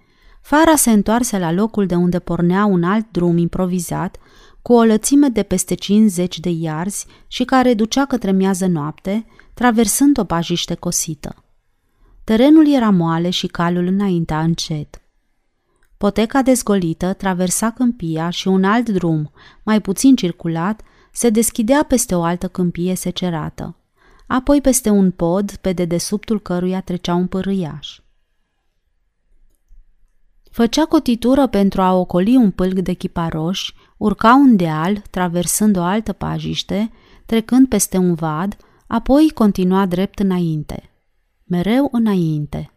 [0.42, 4.18] Fara se întoarse la locul de unde pornea un alt drum improvizat,
[4.62, 10.18] cu o lățime de peste 50 de iarzi și care ducea către miază noapte, traversând
[10.18, 11.44] o pajiște cosită.
[12.24, 15.02] Terenul era moale și calul înaintea încet.
[15.98, 19.32] Poteca dezgolită traversa câmpia și un alt drum,
[19.64, 23.76] mai puțin circulat, se deschidea peste o altă câmpie secerată,
[24.34, 28.00] apoi peste un pod pe dedesubtul căruia trecea un pârâiaș.
[30.52, 36.14] Făcea cotitură pentru a ocoli un pâlg de chiparoși, urca un deal, traversând o altă
[36.14, 36.92] pajiște,
[37.26, 40.90] trecând peste un vad, apoi continua drept înainte.
[41.44, 42.72] Mereu înainte.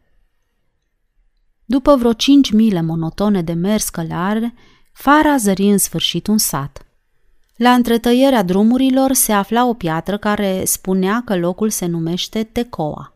[1.65, 4.55] După vreo cinci mile monotone de mers călare,
[4.93, 6.86] Fara zări în sfârșit un sat.
[7.57, 13.15] La întretăierea drumurilor se afla o piatră care spunea că locul se numește Tecoa.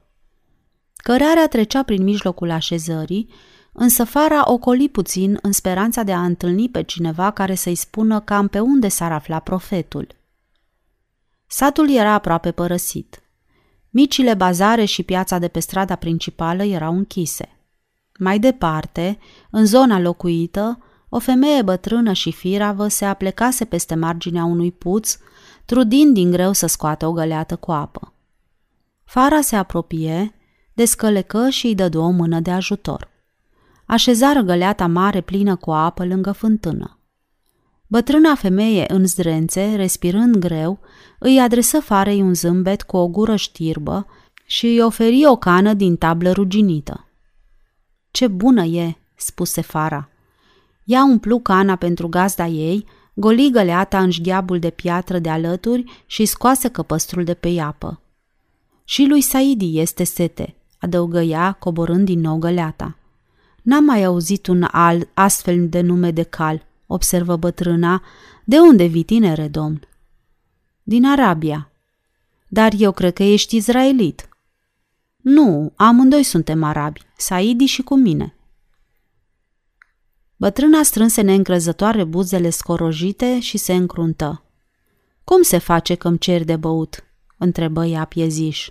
[0.96, 3.28] Cărarea trecea prin mijlocul așezării,
[3.72, 8.48] însă Fara ocoli puțin în speranța de a întâlni pe cineva care să-i spună cam
[8.48, 10.06] pe unde s-ar afla profetul.
[11.46, 13.22] Satul era aproape părăsit.
[13.90, 17.48] Micile bazare și piața de pe strada principală erau închise.
[18.18, 19.18] Mai departe,
[19.50, 20.78] în zona locuită,
[21.12, 25.18] o femeie bătrână și firavă se aplecase peste marginea unui puț,
[25.64, 28.12] trudind din greu să scoată o găleată cu apă.
[29.04, 30.34] Fara se apropie,
[30.72, 33.08] descălecă și îi dădu o mână de ajutor.
[33.86, 36.98] Așezară găleata mare plină cu apă lângă fântână.
[37.86, 40.78] Bătrâna femeie în zdrențe, respirând greu,
[41.18, 44.06] îi adresă farei un zâmbet cu o gură știrbă
[44.46, 47.08] și îi oferi o cană din tablă ruginită.
[48.10, 50.08] Ce bună e!" spuse fara.
[50.90, 56.24] Ea umplu cana pentru gazda ei, goli găleata în șgheabul de piatră de alături și
[56.24, 58.00] scoase căpăstrul de pe iapă.
[58.84, 62.96] Și lui Saidi este sete, adăugă ea, coborând din nou găleata.
[63.62, 68.02] N-am mai auzit un al astfel de nume de cal, observă bătrâna.
[68.44, 69.88] De unde vii, tinere domn?
[70.82, 71.70] Din Arabia.
[72.48, 74.28] Dar eu cred că ești izraelit.
[75.16, 78.34] Nu, amândoi suntem arabi, Saidi și cu mine.
[80.40, 84.42] Bătrâna strânse neîncrezătoare buzele scorojite și se încruntă.
[85.24, 87.04] Cum se face că-mi cer de băut?"
[87.38, 88.68] întrebă ea pieziș.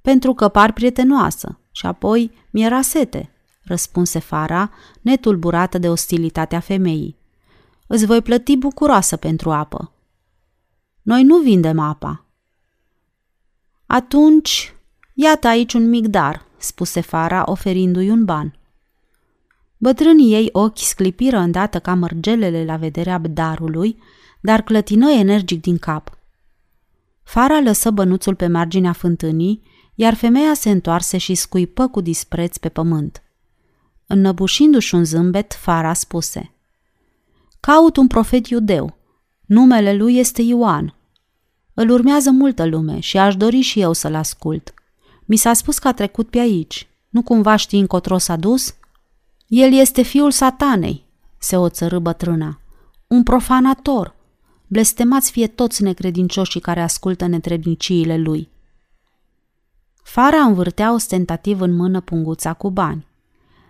[0.00, 3.30] Pentru că par prietenoasă și apoi mi-era sete,
[3.62, 7.16] răspunse Fara, netulburată de ostilitatea femeii.
[7.86, 9.92] Îți voi plăti bucuroasă pentru apă.
[11.02, 12.24] Noi nu vindem apa.
[13.86, 14.74] Atunci,
[15.14, 18.56] iată aici un mic dar, spuse Fara, oferindu-i un ban.
[19.82, 23.98] Bătrânii ei ochi sclipiră îndată ca mărgelele la vederea darului,
[24.40, 26.18] dar clătină energic din cap.
[27.22, 29.62] Fara lăsă bănuțul pe marginea fântânii,
[29.94, 33.22] iar femeia se întoarse și scuipă cu dispreț pe pământ.
[34.06, 36.50] Înnăbușindu-și un zâmbet, Fara spuse
[37.60, 38.96] Caut un profet iudeu.
[39.46, 40.94] Numele lui este Ioan.
[41.74, 44.74] Îl urmează multă lume și aș dori și eu să-l ascult.
[45.24, 46.88] Mi s-a spus că a trecut pe aici.
[47.08, 48.74] Nu cumva știi încotro s-a dus?"
[49.54, 51.04] El este fiul satanei,
[51.38, 52.60] se oțărâ bătrâna.
[53.06, 54.14] Un profanator.
[54.66, 58.48] Blestemați fie toți necredincioșii care ascultă netrebniciile lui.
[60.02, 63.06] Fara învârtea ostentativ în mână punguța cu bani.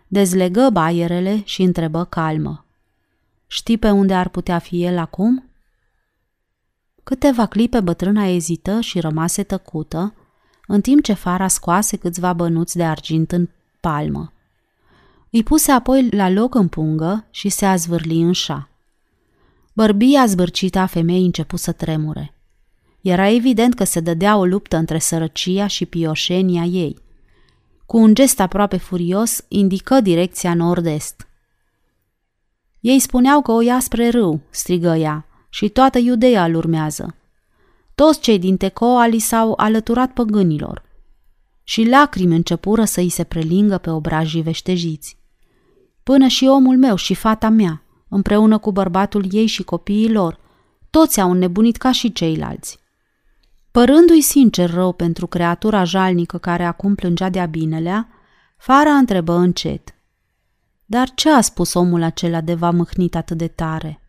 [0.06, 2.64] Dezlegă baierele și întrebă calmă.
[3.46, 5.44] Știi pe unde ar putea fi el acum?
[7.02, 10.14] Câteva clipe bătrâna ezită și rămase tăcută,
[10.66, 13.48] în timp ce fara scoase câțiva bănuți de argint în
[13.80, 14.31] palmă.
[15.34, 18.68] Îi puse apoi la loc în pungă și se azvârli în șa.
[19.72, 22.34] Bărbia zbârcită a femeii început să tremure.
[23.00, 26.98] Era evident că se dădea o luptă între sărăcia și pioșenia ei.
[27.86, 31.28] Cu un gest aproape furios, indică direcția nord-est.
[32.80, 37.14] Ei spuneau că o ia spre râu, strigă ea, și toată Iudeea îl urmează.
[37.94, 40.82] Toți cei din Tecoali s-au alăturat păgânilor.
[41.62, 45.20] Și lacrimi începură să îi se prelingă pe obrajii veștejiți.
[46.02, 50.38] Până și omul meu și fata mea, împreună cu bărbatul ei și copiii lor,
[50.90, 52.80] toți au înnebunit ca și ceilalți.
[53.70, 58.08] Părându-i sincer rău pentru creatura jalnică care acum plângea de-a binelea,
[58.56, 59.94] Fara întrebă încet.
[60.84, 64.00] Dar ce a spus omul acela de va mâhnit atât de tare?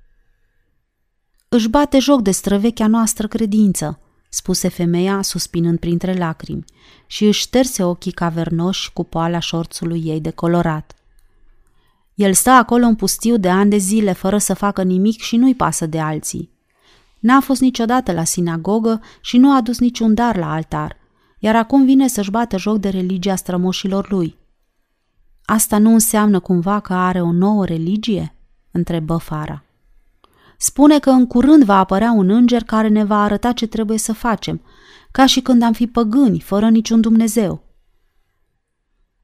[1.50, 6.64] Își bate joc de străvechea noastră credință, spuse femeia suspinând printre lacrimi
[7.06, 10.96] și își șterse ochii cavernoși cu poala șorțului ei decolorat.
[12.16, 15.56] El stă acolo în pustiu de ani de zile fără să facă nimic și nu-i
[15.56, 16.52] pasă de alții.
[17.20, 20.98] N-a fost niciodată la sinagogă și nu a adus niciun dar la altar,
[21.40, 24.38] iar acum vine să-și bată joc de religia strămoșilor lui.
[25.46, 28.36] Asta nu înseamnă cumva că are o nouă religie?
[28.72, 29.64] întrebă Fara.
[30.58, 34.14] Spune că în curând va apărea un înger care ne va arăta ce trebuie să
[34.14, 34.62] facem,
[35.12, 37.63] ca și când am fi păgâni, fără niciun Dumnezeu.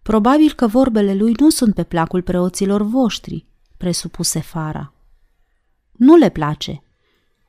[0.10, 3.46] Probabil că vorbele lui nu sunt pe placul preoților voștri,
[3.78, 4.94] presupuse Fara.
[5.92, 6.82] Nu le place.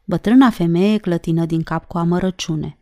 [0.05, 2.79] Bătrâna femeie clătină din cap cu amărăciune.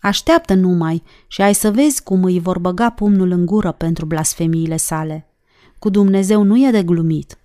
[0.00, 4.76] Așteaptă numai și ai să vezi cum îi vor băga pumnul în gură pentru blasfemiile
[4.76, 5.26] sale.
[5.78, 7.38] Cu Dumnezeu nu e de glumit.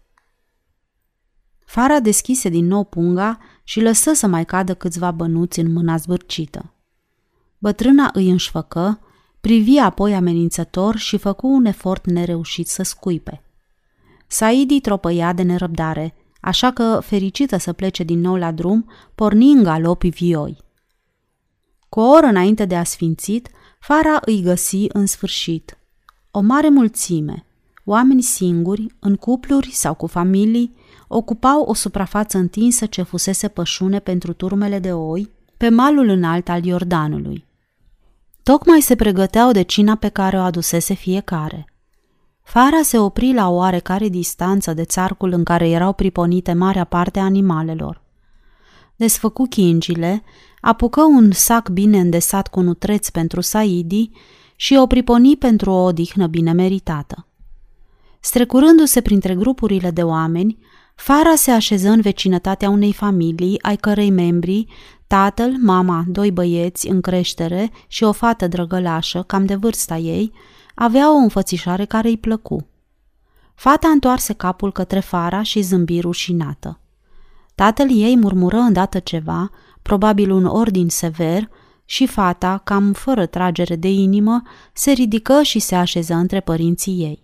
[1.65, 6.73] Fara deschise din nou punga și lăsă să mai cadă câțiva bănuți în mâna zbârcită.
[7.57, 8.99] Bătrâna îi înșfăcă,
[9.41, 13.41] privi apoi amenințător și făcu un efort nereușit să scuipe.
[14.27, 19.63] Saidi tropăia de nerăbdare, așa că, fericită să plece din nou la drum, porni în
[19.63, 20.57] galopi vioi.
[21.89, 23.49] Cu o oră înainte de asfințit,
[23.79, 25.77] Fara îi găsi în sfârșit.
[26.31, 27.45] O mare mulțime,
[27.85, 30.75] oameni singuri, în cupluri sau cu familii,
[31.07, 36.65] ocupau o suprafață întinsă ce fusese pășune pentru turmele de oi pe malul înalt al
[36.65, 37.45] Iordanului.
[38.49, 41.73] Tocmai se pregăteau de cina pe care o adusese fiecare.
[42.43, 47.19] Fara se opri la o oarecare distanță de țarcul în care erau priponite marea parte
[47.19, 48.01] a animalelor.
[48.95, 50.23] Desfăcu chingile,
[50.61, 54.11] apucă un sac bine îndesat cu nutreți pentru Saidi
[54.55, 57.27] și o priponi pentru o odihnă bine meritată.
[58.19, 60.57] Strecurându-se printre grupurile de oameni,
[60.95, 64.65] Fara se așeză în vecinătatea unei familii ai cărei membri,
[65.09, 70.31] tatăl, mama, doi băieți în creștere și o fată drăgălașă, cam de vârsta ei,
[70.75, 72.67] avea o înfățișare care îi plăcu.
[73.55, 76.79] Fata întoarse capul către Fara și zâmbi rușinată.
[77.55, 79.49] Tatăl ei murmură îndată ceva,
[79.81, 81.49] probabil un ordin sever,
[81.85, 84.41] și fata, cam fără tragere de inimă,
[84.73, 87.23] se ridică și se așeză între părinții ei.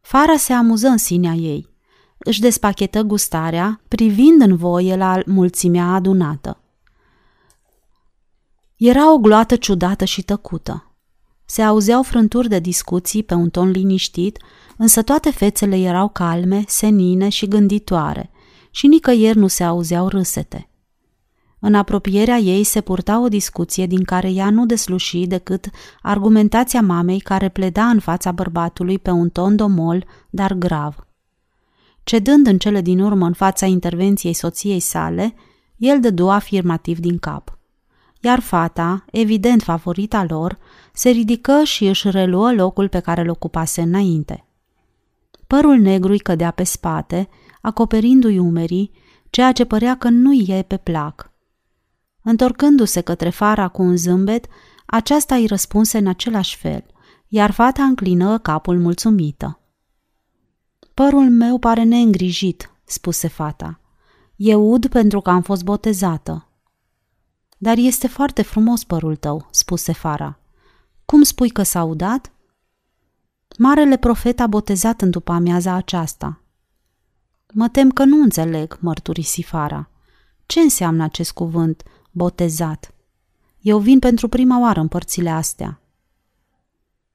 [0.00, 1.72] Fara se amuză în sinea ei
[2.18, 6.63] își despachetă gustarea, privind în voie la mulțimea adunată.
[8.76, 10.94] Era o gloată ciudată și tăcută.
[11.44, 14.38] Se auzeau frânturi de discuții pe un ton liniștit,
[14.76, 18.30] însă toate fețele erau calme, senine și gânditoare
[18.70, 20.68] și nicăieri nu se auzeau râsete.
[21.58, 25.68] În apropierea ei se purta o discuție din care ea nu desluși decât
[26.02, 31.06] argumentația mamei care pleda în fața bărbatului pe un ton domol, dar grav.
[32.04, 35.34] Cedând în cele din urmă în fața intervenției soției sale,
[35.76, 37.58] el dădu afirmativ din cap.
[38.24, 40.58] Iar fata, evident favorita lor,
[40.92, 44.44] se ridică și își reluă locul pe care îl ocupase înainte.
[45.46, 47.28] Părul negru îi cădea pe spate,
[47.60, 48.90] acoperindu-i umerii,
[49.30, 51.30] ceea ce părea că nu-i e pe plac.
[52.22, 54.46] Întorcându-se către fara cu un zâmbet,
[54.86, 56.84] aceasta îi răspunse în același fel,
[57.28, 59.60] iar fata înclină capul mulțumită.
[60.94, 63.80] Părul meu pare neîngrijit, spuse fata.
[64.36, 66.48] E ud pentru că am fost botezată.
[67.64, 70.38] Dar este foarte frumos părul tău, spuse Fara.
[71.04, 72.32] Cum spui că s-a udat?
[73.58, 76.40] Marele profet a botezat în după amiaza aceasta.
[77.52, 79.90] Mă tem că nu înțeleg, mărturisi Fara.
[80.46, 82.94] Ce înseamnă acest cuvânt, botezat?
[83.60, 85.80] Eu vin pentru prima oară în părțile astea.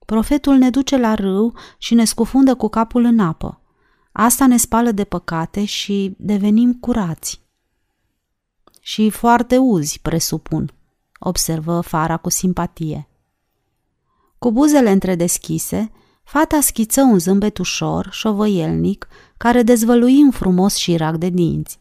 [0.05, 3.61] Profetul ne duce la râu și ne scufundă cu capul în apă.
[4.11, 7.48] Asta ne spală de păcate și devenim curați.
[8.89, 10.71] Și foarte uzi, presupun,
[11.19, 13.09] observă Fara cu simpatie.
[14.37, 15.91] Cu buzele întredeschise,
[16.23, 21.79] fata schiță un zâmbet ușor, șovăielnic, care dezvălui un frumos șirac de dinți.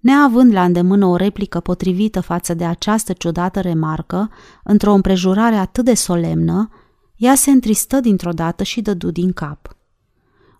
[0.00, 4.30] Neavând la îndemână o replică potrivită față de această ciudată remarcă,
[4.64, 6.70] într-o împrejurare atât de solemnă,
[7.16, 9.76] ea se întristă dintr-o dată și dădu din cap.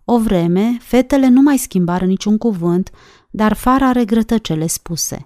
[0.05, 2.91] O vreme, fetele nu mai schimbară niciun cuvânt,
[3.31, 5.25] dar Fara regretă cele spuse.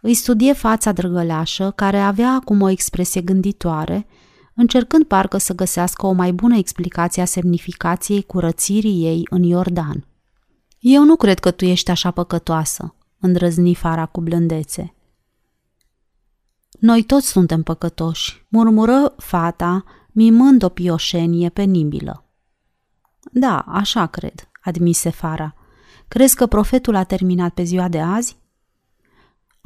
[0.00, 4.06] Îi studie fața drăgălașă, care avea acum o expresie gânditoare,
[4.54, 10.06] încercând parcă să găsească o mai bună explicație a semnificației curățirii ei în Iordan.
[10.78, 14.94] Eu nu cred că tu ești așa păcătoasă, îndrăzni Fara cu blândețe.
[16.78, 22.24] Noi toți suntem păcătoși, murmură fata, mimând o pioșenie penibilă.
[23.32, 25.54] Da, așa cred, admise Fara.
[26.08, 28.36] Crezi că profetul a terminat pe ziua de azi?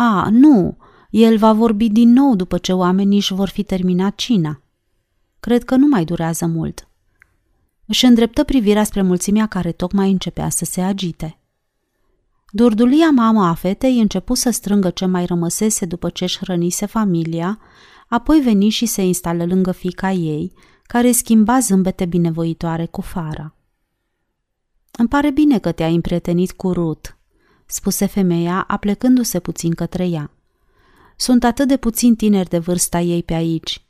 [0.05, 0.77] A, nu,
[1.11, 4.61] el va vorbi din nou după ce oamenii își vor fi terminat cina.
[5.41, 6.89] Cred că nu mai durează mult.
[7.87, 11.39] Își îndreptă privirea spre mulțimea care tocmai începea să se agite.
[12.51, 17.59] Durdulia mama a fetei începu să strângă ce mai rămăsese după ce își hrănise familia,
[18.09, 23.55] apoi veni și se instală lângă fica ei, care schimba zâmbete binevoitoare cu fara.
[24.91, 27.11] Îmi pare bine că te-ai împrietenit cu Ruth,
[27.73, 30.31] spuse femeia, aplecându-se puțin către ea.
[31.17, 33.85] Sunt atât de puțin tineri de vârsta ei pe aici.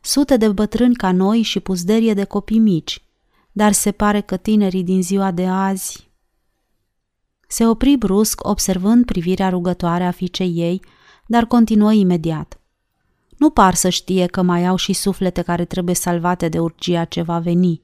[0.00, 3.02] Sute de bătrâni ca noi și puzderie de copii mici.
[3.52, 6.08] Dar se pare că tinerii din ziua de azi...
[7.48, 10.82] Se opri brusc, observând privirea rugătoare a fiicei ei,
[11.26, 12.60] dar continuă imediat.
[13.36, 17.22] Nu par să știe că mai au și suflete care trebuie salvate de urgia ce
[17.22, 17.82] va veni.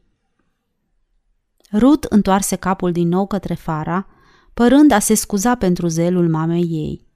[1.72, 4.07] Ruth întoarse capul din nou către Fara,
[4.55, 7.07] părând a se scuza pentru zelul mamei ei.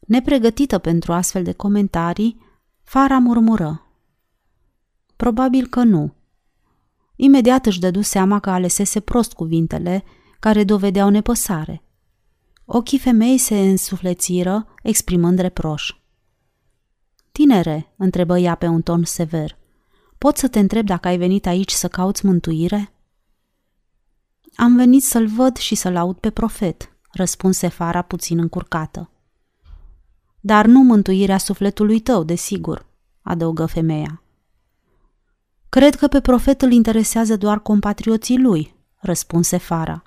[0.00, 2.48] Nepregătită pentru astfel de comentarii,
[2.82, 3.86] Fara murmură.
[5.16, 6.14] Probabil că nu.
[7.16, 10.04] Imediat își dădu seama că alesese prost cuvintele,
[10.40, 11.82] care dovedeau nepăsare.
[12.64, 15.94] Ochii femei se însuflețiră, exprimând reproș.
[17.32, 19.58] Tinere, întrebă ea pe un ton sever,
[20.18, 22.92] pot să te întreb dacă ai venit aici să cauți mântuire?
[24.60, 29.10] Am venit să-l văd și să-l aud pe profet, răspunse Fara puțin încurcată.
[30.40, 32.86] Dar nu mântuirea sufletului tău, desigur,
[33.22, 34.22] adăugă femeia.
[35.68, 40.02] Cred că pe profet îl interesează doar compatrioții lui, răspunse Fara.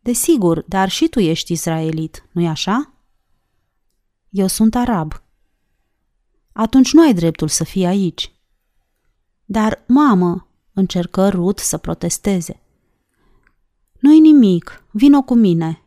[0.00, 2.92] Desigur, dar și tu ești israelit, nu-i așa?
[4.28, 5.22] Eu sunt arab.
[6.52, 8.32] Atunci nu ai dreptul să fii aici.
[9.44, 12.58] Dar, mamă, încercă Ruth să protesteze.
[14.04, 15.82] Nu-i nimic, vino cu mine.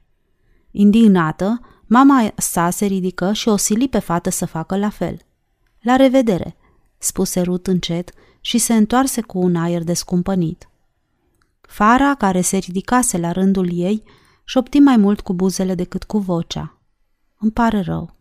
[0.71, 5.17] Indignată, mama sa se ridică și o sili pe fată să facă la fel.
[5.81, 6.55] La revedere,
[6.97, 8.11] spuse Ruth încet
[8.41, 10.69] și se întoarse cu un aer descumpănit.
[11.61, 14.03] Fara, care se ridicase la rândul ei,
[14.43, 16.77] șopti mai mult cu buzele decât cu vocea.
[17.39, 18.15] Îmi pare rău.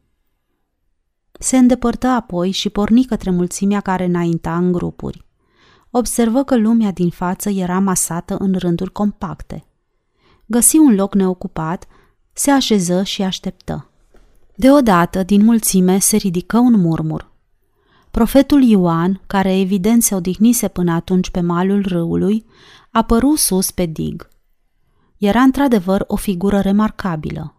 [1.33, 5.27] Se îndepărtă apoi și porni către mulțimea care înainta în grupuri.
[5.91, 9.65] Observă că lumea din față era masată în rânduri compacte.
[10.47, 11.87] Găsi un loc neocupat,
[12.33, 13.91] se așeză și așteptă.
[14.55, 17.31] Deodată, din mulțime, se ridică un murmur.
[18.11, 22.47] Profetul Ioan, care evident se odihnise până atunci pe malul râului,
[22.91, 24.29] apăru sus pe dig.
[25.17, 27.55] Era într-adevăr o figură remarcabilă.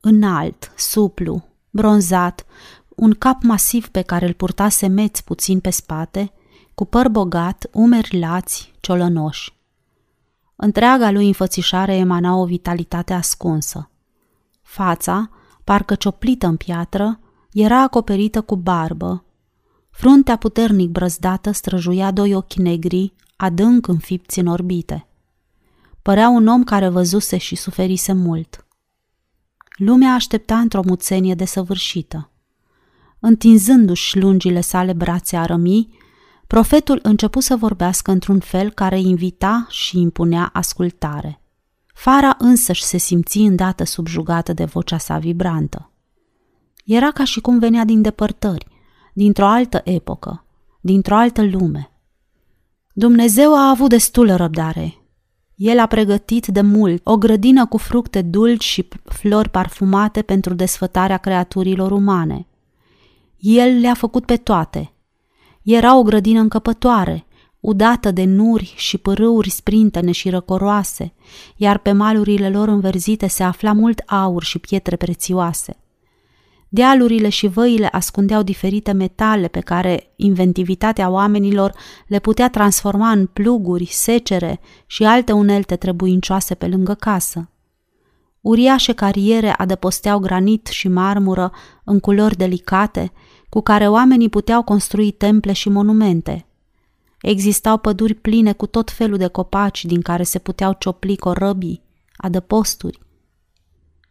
[0.00, 2.46] Înalt, suplu, bronzat,
[2.88, 6.32] un cap masiv pe care îl purta semeț puțin pe spate,
[6.74, 9.57] cu păr bogat, umeri lați, ciolănoși.
[10.60, 13.90] Întreaga lui înfățișare emana o vitalitate ascunsă.
[14.62, 15.30] Fața,
[15.64, 17.20] parcă cioplită în piatră,
[17.52, 19.24] era acoperită cu barbă.
[19.90, 25.06] Fruntea puternic brăzdată străjuia doi ochi negri, adânc înfipți în orbite.
[26.02, 28.66] Părea un om care văzuse și suferise mult.
[29.76, 32.30] Lumea aștepta într-o muțenie desăvârșită.
[33.18, 35.98] Întinzându-și lungile sale brațe arămii,
[36.48, 41.40] profetul începu să vorbească într-un fel care invita și impunea ascultare.
[41.94, 45.90] Fara însăși se simți îndată subjugată de vocea sa vibrantă.
[46.84, 48.66] Era ca și cum venea din depărtări,
[49.14, 50.44] dintr-o altă epocă,
[50.80, 51.90] dintr-o altă lume.
[52.92, 54.94] Dumnezeu a avut destulă răbdare.
[55.54, 61.16] El a pregătit de mult o grădină cu fructe dulci și flori parfumate pentru desfătarea
[61.16, 62.46] creaturilor umane–
[63.38, 64.92] el le-a făcut pe toate.
[65.70, 67.26] Era o grădină încăpătoare,
[67.60, 71.12] udată de nuri și pârâuri sprintene și răcoroase,
[71.56, 75.76] iar pe malurile lor înverzite se afla mult aur și pietre prețioase.
[76.68, 81.72] Dealurile și văile ascundeau diferite metale pe care inventivitatea oamenilor
[82.06, 87.50] le putea transforma în pluguri, secere și alte unelte trebuincioase pe lângă casă.
[88.40, 91.52] Uriașe cariere adăposteau granit și marmură
[91.84, 93.12] în culori delicate,
[93.48, 96.46] cu care oamenii puteau construi temple și monumente.
[97.20, 101.82] Existau păduri pline cu tot felul de copaci din care se puteau ciopli corăbii,
[102.16, 103.00] adăposturi.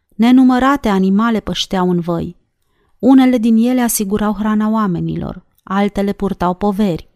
[0.08, 2.36] Nenumărate animale pășteau în văi.
[2.98, 7.08] Unele din ele asigurau hrana oamenilor, altele purtau poveri.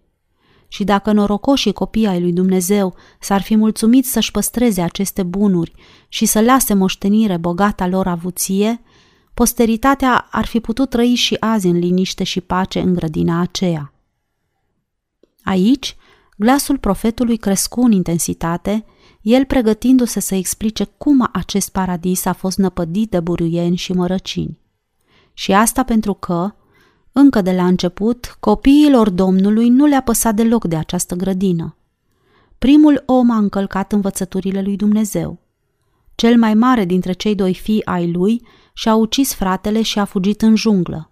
[0.68, 5.72] Și dacă norocoșii copii ai lui Dumnezeu s-ar fi mulțumit să-și păstreze aceste bunuri
[6.08, 8.80] și să lase moștenire bogata lor avuție,
[9.34, 13.92] posteritatea ar fi putut trăi și azi în liniște și pace în grădina aceea.
[15.42, 15.96] Aici,
[16.36, 18.84] glasul profetului crescu în intensitate,
[19.20, 24.58] el pregătindu-se să explice cum acest paradis a fost năpădit de buruieni și mărăcini.
[25.32, 26.54] Și asta pentru că,
[27.12, 31.76] încă de la început, copiilor Domnului nu le-a păsat deloc de această grădină.
[32.58, 35.38] Primul om a încălcat învățăturile lui Dumnezeu.
[36.14, 40.42] Cel mai mare dintre cei doi fii ai lui și-a ucis fratele și a fugit
[40.42, 41.10] în junglă.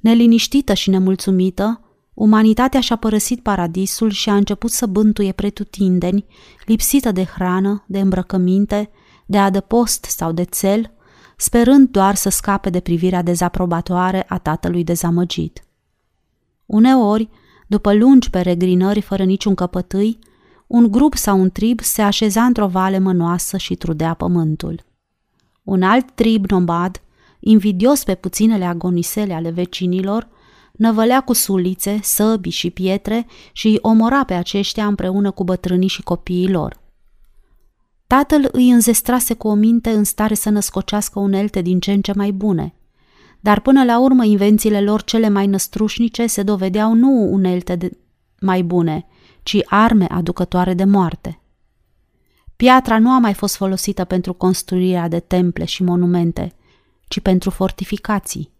[0.00, 1.80] Neliniștită și nemulțumită,
[2.14, 6.26] umanitatea și-a părăsit paradisul și a început să bântuie pretutindeni,
[6.66, 8.90] lipsită de hrană, de îmbrăcăminte,
[9.26, 10.92] de adăpost sau de țel,
[11.36, 15.64] sperând doar să scape de privirea dezaprobatoare a tatălui dezamăgit.
[16.66, 17.28] Uneori,
[17.66, 20.18] după lungi peregrinări fără niciun căpătâi,
[20.66, 24.84] un grup sau un trib se așeza într-o vale mănoasă și trudea pământul.
[25.64, 27.02] Un alt trib nomad,
[27.40, 30.28] invidios pe puținele agonisele ale vecinilor,
[30.72, 36.02] năvălea cu sulițe, săbi și pietre și îi omora pe aceștia împreună cu bătrânii și
[36.02, 36.80] copiii lor.
[38.06, 42.12] Tatăl îi înzestrase cu o minte în stare să născocească unelte din ce în ce
[42.16, 42.74] mai bune,
[43.40, 47.90] dar până la urmă invențiile lor cele mai năstrușnice se dovedeau nu unelte de
[48.40, 49.06] mai bune,
[49.42, 51.43] ci arme aducătoare de moarte.
[52.64, 56.52] Piatra nu a mai fost folosită pentru construirea de temple și monumente,
[57.08, 58.52] ci pentru fortificații.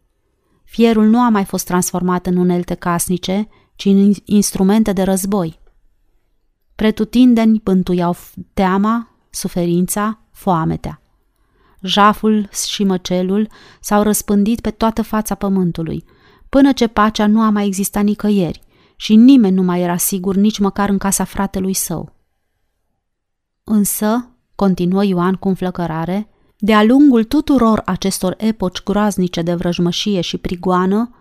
[0.65, 5.59] Fierul nu a mai fost transformat în unelte casnice, ci în instrumente de război.
[6.75, 8.17] Pretutindeni pântuiau
[8.55, 11.03] teama, suferința, foametea.
[11.83, 13.49] Jaful și măcelul
[13.81, 16.05] s-au răspândit pe toată fața pământului,
[16.49, 18.63] până ce pacea nu a mai existat nicăieri
[18.97, 22.14] și nimeni nu mai era sigur nici măcar în casa fratelui său.
[23.65, 31.15] Însă, continuă Ioan cu înflăcărare, de-a lungul tuturor acestor epoci groaznice de vrăjmășie și prigoană,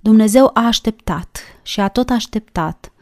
[0.00, 2.92] Dumnezeu a așteptat și a tot așteptat,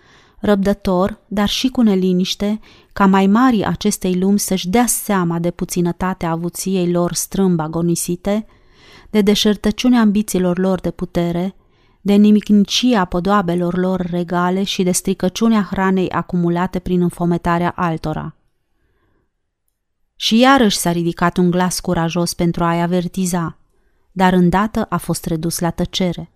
[0.40, 2.60] răbdător, dar și cu neliniște,
[2.92, 8.46] ca mai mari acestei lumi să-și dea seama de puținătatea avuției lor strâmb agonisite,
[9.10, 11.54] de deșertăciunea ambițiilor lor de putere,
[12.00, 18.37] de nimicnicia podoabelor lor regale și de stricăciunea hranei acumulate prin înfometarea altora.
[20.20, 23.58] Și iarăși s-a ridicat un glas curajos pentru a-i avertiza,
[24.12, 26.32] dar îndată a fost redus la tăcere.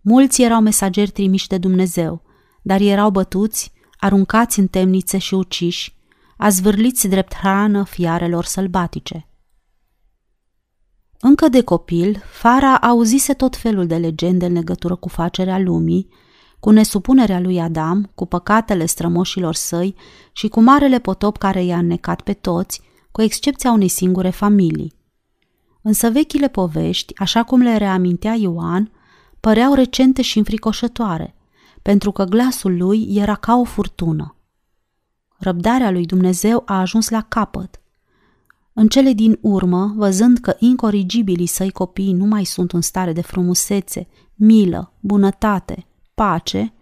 [0.00, 2.22] Mulți erau mesageri trimiși de Dumnezeu,
[2.62, 5.96] dar erau bătuți, aruncați în temnițe și uciși,
[6.36, 9.28] azvârliți drept hrană fiarelor sălbatice.
[11.20, 16.08] Încă de copil, Fara auzise tot felul de legende în legătură cu facerea lumii,
[16.60, 19.94] cu nesupunerea lui Adam, cu păcatele strămoșilor săi
[20.32, 22.84] și cu marele potop care i-a înnecat pe toți,
[23.16, 24.92] cu excepția unei singure familii.
[25.82, 28.90] Însă vechile povești, așa cum le reamintea Ioan,
[29.40, 31.34] păreau recente și înfricoșătoare,
[31.82, 34.36] pentru că glasul lui era ca o furtună.
[35.38, 37.80] Răbdarea lui Dumnezeu a ajuns la capăt.
[38.72, 43.22] În cele din urmă, văzând că incorrigibilii săi copii nu mai sunt în stare de
[43.22, 46.72] frumusețe, milă, bunătate, pace,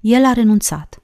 [0.00, 1.02] el a renunțat.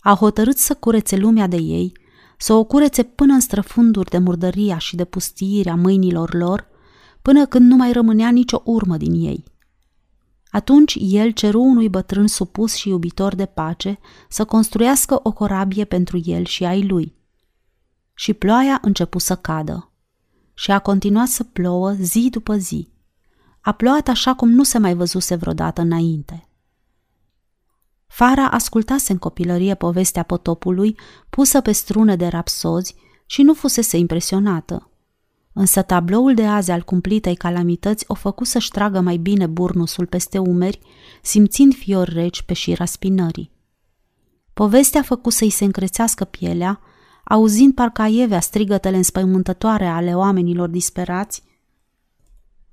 [0.00, 1.99] A hotărât să curețe lumea de ei
[2.42, 6.66] să o curețe până în străfunduri de murdăria și de pustiirea mâinilor lor,
[7.22, 9.44] până când nu mai rămânea nicio urmă din ei.
[10.50, 16.20] Atunci el ceru unui bătrân supus și iubitor de pace să construiască o corabie pentru
[16.24, 17.14] el și ai lui.
[18.14, 19.92] Și ploaia începu să cadă.
[20.54, 22.88] Și a continuat să plouă zi după zi.
[23.60, 26.48] A plouat așa cum nu se mai văzuse vreodată înainte.
[28.10, 30.98] Fara ascultase în copilărie povestea potopului,
[31.28, 32.94] pusă pe strune de rapsozi,
[33.26, 34.90] și nu fusese impresionată.
[35.52, 40.38] Însă tabloul de azi al cumplitei calamități o făcu să-și tragă mai bine burnusul peste
[40.38, 40.80] umeri,
[41.22, 43.52] simțind fior reci pe șira spinării.
[44.52, 46.80] Povestea a făcut să-i se încrețească pielea,
[47.24, 51.42] auzind parcă aievea strigătele înspăimântătoare ale oamenilor disperați,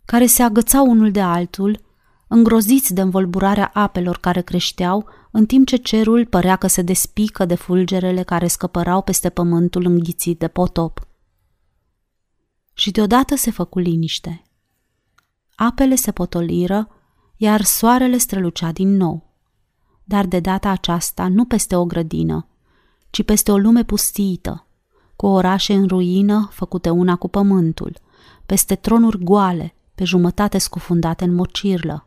[0.06, 1.86] care se agățau unul de altul,
[2.28, 5.06] îngroziți de învolburarea apelor care creșteau,
[5.38, 10.40] în timp ce cerul părea că se despică de fulgerele care scăpărau peste pământul înghițit
[10.40, 11.08] de potop.
[12.74, 14.42] Și deodată se făcu liniște.
[15.56, 16.90] Apele se potoliră,
[17.36, 19.34] iar soarele strălucea din nou.
[20.04, 22.48] Dar de data aceasta nu peste o grădină,
[23.10, 24.68] ci peste o lume pustiită,
[25.16, 28.00] cu orașe în ruină făcute una cu pământul,
[28.46, 32.07] peste tronuri goale, pe jumătate scufundate în mocirlă.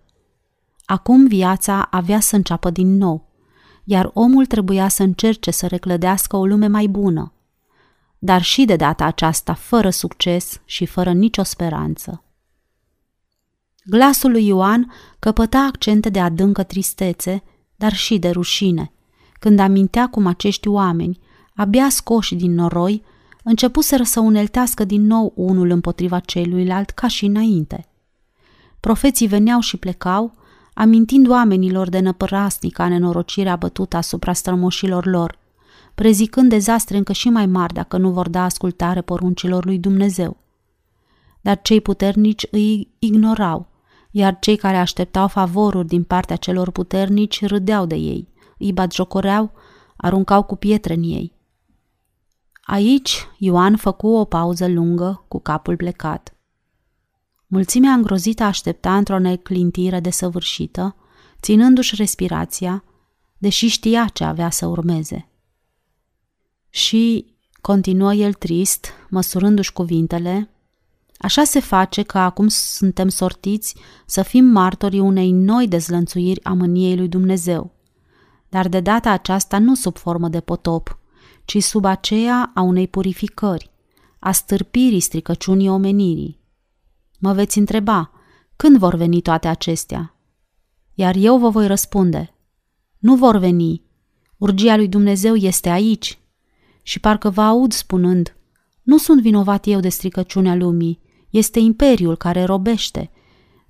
[0.91, 3.29] Acum viața avea să înceapă din nou,
[3.85, 7.33] iar omul trebuia să încerce să reclădească o lume mai bună,
[8.19, 12.25] dar și de data aceasta fără succes și fără nicio speranță.
[13.85, 17.43] Glasul lui Ioan căpăta accente de adâncă tristețe,
[17.77, 18.93] dar și de rușine,
[19.33, 21.19] când amintea cum acești oameni,
[21.55, 23.03] abia scoși din noroi,
[23.43, 27.85] începuseră să uneltească din nou unul împotriva celuilalt ca și înainte.
[28.81, 30.39] Profeții veneau și plecau,
[30.81, 35.39] amintind oamenilor de năpărasnica nenorocirea bătută asupra strămoșilor lor,
[35.95, 40.37] prezicând dezastre încă și mai mari dacă nu vor da ascultare poruncilor lui Dumnezeu.
[41.41, 43.67] Dar cei puternici îi ignorau,
[44.11, 48.29] iar cei care așteptau favoruri din partea celor puternici râdeau de ei,
[48.59, 49.53] îi batjocoreau,
[49.97, 51.33] aruncau cu pietre în ei.
[52.61, 56.35] Aici Ioan făcu o pauză lungă cu capul plecat.
[57.53, 60.97] Mulțimea îngrozită aștepta într-o neclintire desăvârșită,
[61.41, 62.85] ținându-și respirația,
[63.39, 65.29] deși știa ce avea să urmeze.
[66.69, 70.51] Și, continuă el trist, măsurându-și cuvintele,
[71.19, 73.75] așa se face că acum suntem sortiți
[74.07, 77.73] să fim martorii unei noi dezlănțuiri a mâniei lui Dumnezeu,
[78.49, 80.99] dar de data aceasta nu sub formă de potop,
[81.45, 83.71] ci sub aceea a unei purificări,
[84.19, 86.40] a stârpirii stricăciunii omenirii.
[87.23, 88.11] Mă veți întreba,
[88.57, 90.15] când vor veni toate acestea?
[90.95, 92.35] Iar eu vă voi răspunde,
[92.99, 93.83] nu vor veni,
[94.37, 96.19] urgia lui Dumnezeu este aici.
[96.83, 98.37] Și parcă vă aud spunând,
[98.83, 101.01] nu sunt vinovat eu de stricăciunea lumii,
[101.31, 103.11] este imperiul care robește,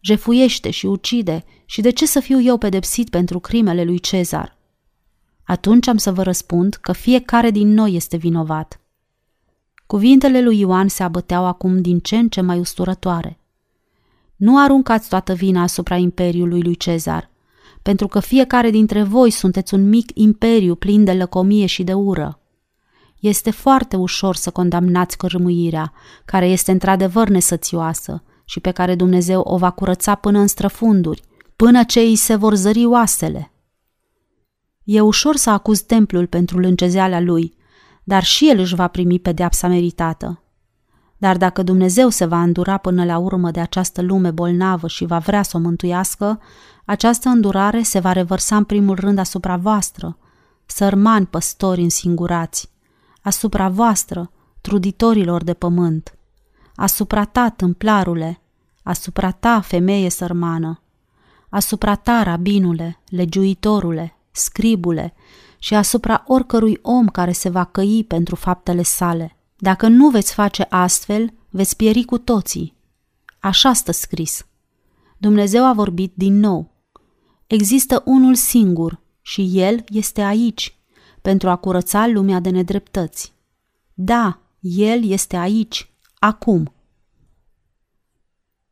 [0.01, 4.59] jefuiește și ucide și de ce să fiu eu pedepsit pentru crimele lui Cezar?
[5.45, 8.81] Atunci am să vă răspund că fiecare din noi este vinovat.
[9.87, 13.40] Cuvintele lui Ioan se abăteau acum din ce în ce mai usturătoare.
[14.41, 17.31] Nu aruncați toată vina asupra imperiului lui Cezar,
[17.83, 22.41] pentru că fiecare dintre voi sunteți un mic imperiu plin de lăcomie și de ură.
[23.19, 25.93] Este foarte ușor să condamnați cărmuirea,
[26.25, 31.23] care este într-adevăr nesățioasă și pe care Dumnezeu o va curăța până în străfunduri,
[31.57, 33.53] până ce îi se vor zări oasele.
[34.85, 37.55] E ușor să acuz templul pentru lâncezeala lui,
[38.05, 40.43] dar și el își va primi pedeapsa meritată.
[41.21, 45.19] Dar dacă Dumnezeu se va îndura până la urmă de această lume bolnavă și va
[45.19, 46.41] vrea să o mântuiască,
[46.85, 50.17] această îndurare se va revărsa în primul rând asupra voastră,
[50.67, 52.71] sărmani păstori însingurați,
[53.23, 56.15] asupra voastră, truditorilor de pământ,
[56.75, 58.41] asupra ta, tâmplarule,
[58.83, 60.81] asupra ta, femeie sărmană,
[61.49, 65.15] asupra ta, rabinule, legiuitorule, scribule
[65.59, 69.35] și asupra oricărui om care se va căi pentru faptele sale.
[69.63, 72.75] Dacă nu veți face astfel, veți pieri cu toții.
[73.39, 74.47] Așa stă scris.
[75.19, 76.71] Dumnezeu a vorbit din nou.
[77.47, 80.79] Există unul singur și El este aici,
[81.23, 83.33] pentru a curăța lumea de nedreptăți.
[83.95, 86.75] Da, El este aici, acum.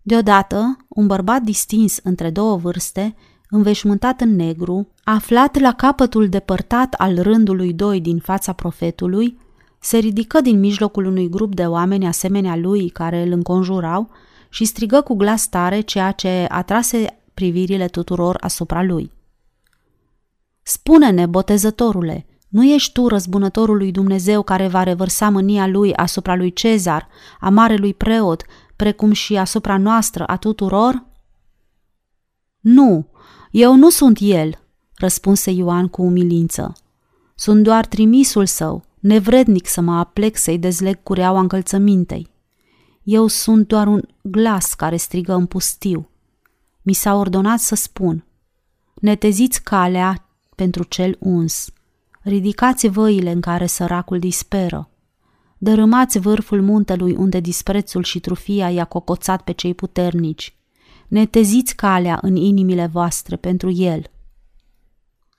[0.02, 3.14] Deodată, un bărbat distins între două vârste,
[3.48, 9.38] înveșmântat în negru, aflat la capătul depărtat al rândului doi din fața profetului,
[9.80, 14.10] se ridică din mijlocul unui grup de oameni asemenea lui care îl înconjurau
[14.48, 19.12] și strigă cu glas tare ceea ce atrase privirile tuturor asupra lui.
[20.62, 26.52] Spune-ne, botezătorule, nu ești tu răzbunătorul lui Dumnezeu care va revărsa mânia lui asupra lui
[26.52, 27.08] Cezar,
[27.40, 28.44] a marelui preot,
[28.76, 31.06] precum și asupra noastră a tuturor?
[32.60, 33.06] Nu,
[33.50, 34.58] eu nu sunt el,
[34.94, 36.72] răspunse Ioan cu umilință.
[37.34, 42.28] Sunt doar trimisul său, nevrednic să mă aplec să-i dezleg cureaua încălțămintei.
[43.02, 46.08] Eu sunt doar un glas care strigă în pustiu.
[46.82, 48.24] Mi s-a ordonat să spun,
[48.94, 51.70] neteziți calea pentru cel uns,
[52.20, 54.90] ridicați văile în care săracul disperă,
[55.58, 60.56] dărâmați vârful muntelui unde disprețul și trufia i-a cocoțat pe cei puternici,
[61.08, 64.10] neteziți calea în inimile voastre pentru el.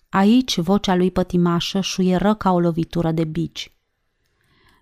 [0.10, 3.74] Aici vocea lui pătimașă șuieră ca o lovitură de bici.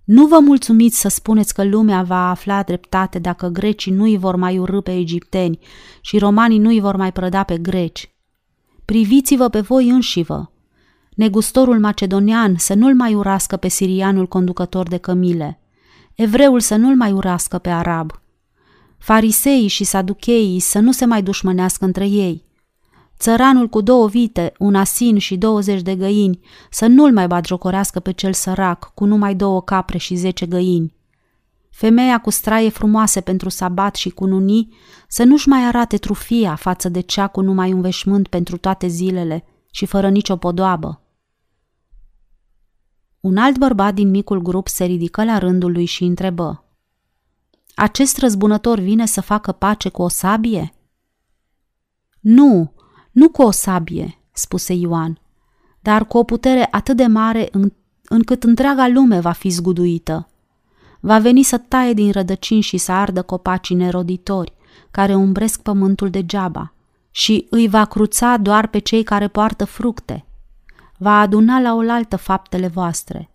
[0.04, 4.36] Nu vă mulțumiți să spuneți că lumea va afla dreptate dacă grecii nu îi vor
[4.36, 5.60] mai urâ pe egipteni
[6.02, 8.12] și romanii nu îi vor mai prăda pe greci.
[8.86, 10.52] Priviți-vă pe voi înșivă.
[11.10, 15.60] Negustorul macedonian să nu-l mai urască pe sirianul conducător de cămile.
[16.16, 18.22] Evreul să nu-l mai urască pe arab.
[18.98, 22.47] Fariseii și saducheii să nu se mai dușmănească între ei.
[23.20, 26.40] Țăranul cu două vite, un asin și douăzeci de găini,
[26.70, 30.96] să nu-l mai batjocorească pe cel sărac, cu numai două capre și zece găini.
[31.70, 34.74] Femeia cu straie frumoase pentru sabat și cu nunii
[35.08, 39.46] să nu-și mai arate trufia față de cea cu numai un veșmânt pentru toate zilele
[39.72, 41.02] și fără nicio podoabă.
[43.20, 46.66] Un alt bărbat din micul grup se ridică la rândul lui și întrebă.
[47.76, 50.74] Acest răzbunător vine să facă pace cu o sabie?
[52.20, 52.74] Nu,
[53.18, 55.20] nu cu o sabie, spuse Ioan,
[55.80, 57.72] dar cu o putere atât de mare în,
[58.04, 60.30] încât întreaga lume va fi zguduită.
[61.00, 64.54] Va veni să taie din rădăcini și să ardă copacii neroditori,
[64.92, 66.74] care umbresc pământul degeaba,
[67.12, 70.26] și îi va cruța doar pe cei care poartă fructe.
[70.98, 73.30] Va aduna la oaltă faptele voastre.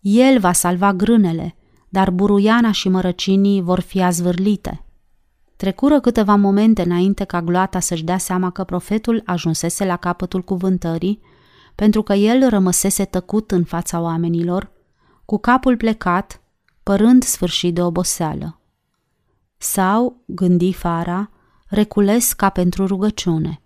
[0.00, 1.56] El va salva grânele,
[1.88, 4.85] dar buruiana și mărăcinii vor fi azvârlite.
[5.56, 11.20] Trecură câteva momente înainte ca gloata să-și dea seama că profetul ajunsese la capătul cuvântării,
[11.74, 14.70] pentru că el rămăsese tăcut în fața oamenilor,
[15.24, 16.40] cu capul plecat,
[16.82, 18.60] părând sfârșit de oboseală.
[19.56, 21.30] Sau, gândi Fara,
[21.68, 23.60] recules ca pentru rugăciune.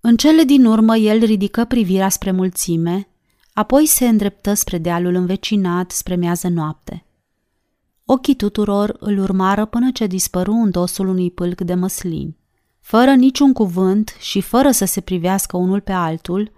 [0.00, 3.08] În cele din urmă el ridică privirea spre mulțime,
[3.52, 7.04] apoi se îndreptă spre dealul învecinat spre miază noapte.
[8.06, 12.36] Ochii tuturor îl urmară până ce dispăru în dosul unui pâlc de măslin.
[12.80, 16.52] Fără niciun cuvânt și fără să se privească unul pe altul,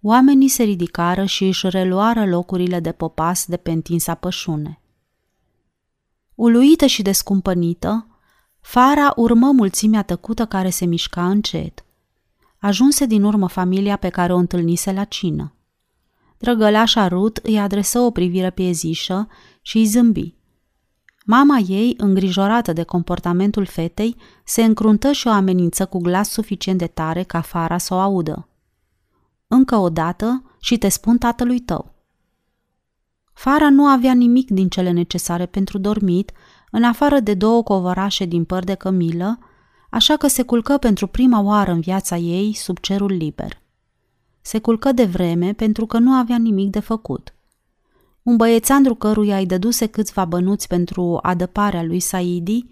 [0.00, 4.80] oamenii se ridicară și își reluară locurile de popas de pe întinsa pășune.
[6.34, 8.06] Uluită și descumpănită,
[8.60, 11.84] Fara urmă mulțimea tăcută care se mișca încet.
[12.58, 15.54] Ajunse din urmă familia pe care o întâlnise la cină.
[16.38, 19.28] Drăgălașa Rut îi adresă o privire piezișă
[19.62, 20.38] și îi zâmbi.
[21.30, 26.86] Mama ei, îngrijorată de comportamentul fetei, se încruntă și o amenință cu glas suficient de
[26.86, 28.48] tare ca Fara să o audă.
[29.46, 31.94] Încă o dată și te spun tatălui tău.
[33.32, 36.32] Fara nu avea nimic din cele necesare pentru dormit,
[36.70, 39.38] în afară de două covărașe din păr de cămilă,
[39.90, 43.62] așa că se culcă pentru prima oară în viața ei sub cerul liber.
[44.40, 47.34] Se culcă de vreme pentru că nu avea nimic de făcut–
[48.22, 52.66] un băiețandru căruia îi dăduse câțiva bănuți pentru adăparea lui Saidi,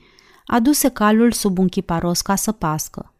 [0.46, 3.12] aduse calul sub un chiparos ca să pască.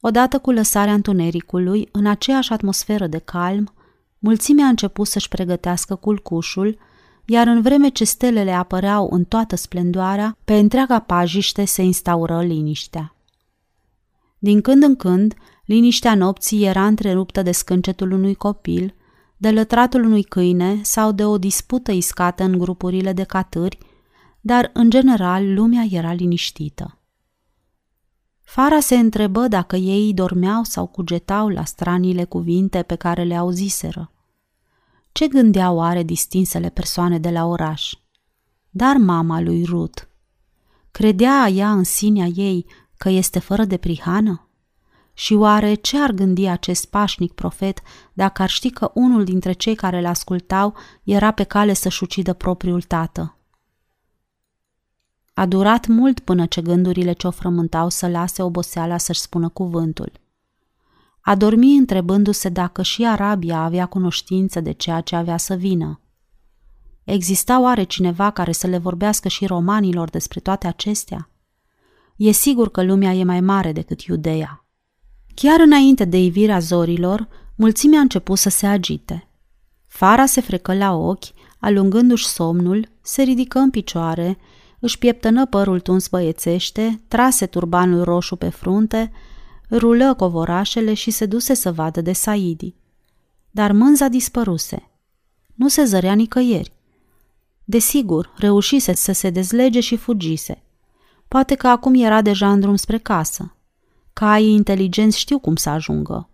[0.00, 3.74] Odată cu lăsarea întunericului, în aceeași atmosferă de calm,
[4.18, 6.78] mulțimea a început să-și pregătească culcușul,
[7.24, 13.14] iar în vreme ce stelele apăreau în toată splendoarea, pe întreaga pajiște se instaură liniștea.
[14.38, 15.34] Din când în când,
[15.64, 18.94] liniștea nopții era întreruptă de scâncetul unui copil–
[19.36, 23.78] de lătratul unui câine sau de o dispută iscată în grupurile de catâri,
[24.40, 26.98] dar, în general, lumea era liniștită.
[28.42, 34.12] Fara se întrebă dacă ei dormeau sau cugetau la stranile cuvinte pe care le auziseră.
[35.12, 37.92] Ce gândeau oare distinsele persoane de la oraș?
[38.70, 40.02] Dar mama lui Ruth.
[40.90, 42.66] Credea ea în sinea ei
[42.96, 44.45] că este fără de prihană?
[45.18, 47.80] Și oare ce ar gândi acest pașnic profet
[48.12, 52.32] dacă ar ști că unul dintre cei care îl ascultau era pe cale să-și ucidă
[52.32, 53.36] propriul tată?
[55.34, 60.12] A durat mult până ce gândurile ce o frământau să lase oboseala să-și spună cuvântul.
[61.20, 66.00] A dormi întrebându-se dacă și Arabia avea cunoștință de ceea ce avea să vină.
[67.04, 71.30] Exista oare cineva care să le vorbească și romanilor despre toate acestea?
[72.16, 74.65] E sigur că lumea e mai mare decât Iudeea.
[75.40, 79.28] Chiar înainte de ivirea zorilor, mulțimea a început să se agite.
[79.86, 81.24] Fara se frecă la ochi,
[81.58, 84.38] alungându-și somnul, se ridică în picioare,
[84.80, 89.12] își pieptănă părul tuns băiețește, trase turbanul roșu pe frunte,
[89.70, 92.74] rulă covorașele și se duse să vadă de Saidi.
[93.50, 94.90] Dar mânza dispăruse.
[95.54, 96.72] Nu se zărea nicăieri.
[97.64, 100.62] Desigur, reușise să se dezlege și fugise.
[101.28, 103.55] Poate că acum era deja în drum spre casă.
[104.18, 106.28] Caii inteligenți știu cum să ajungă.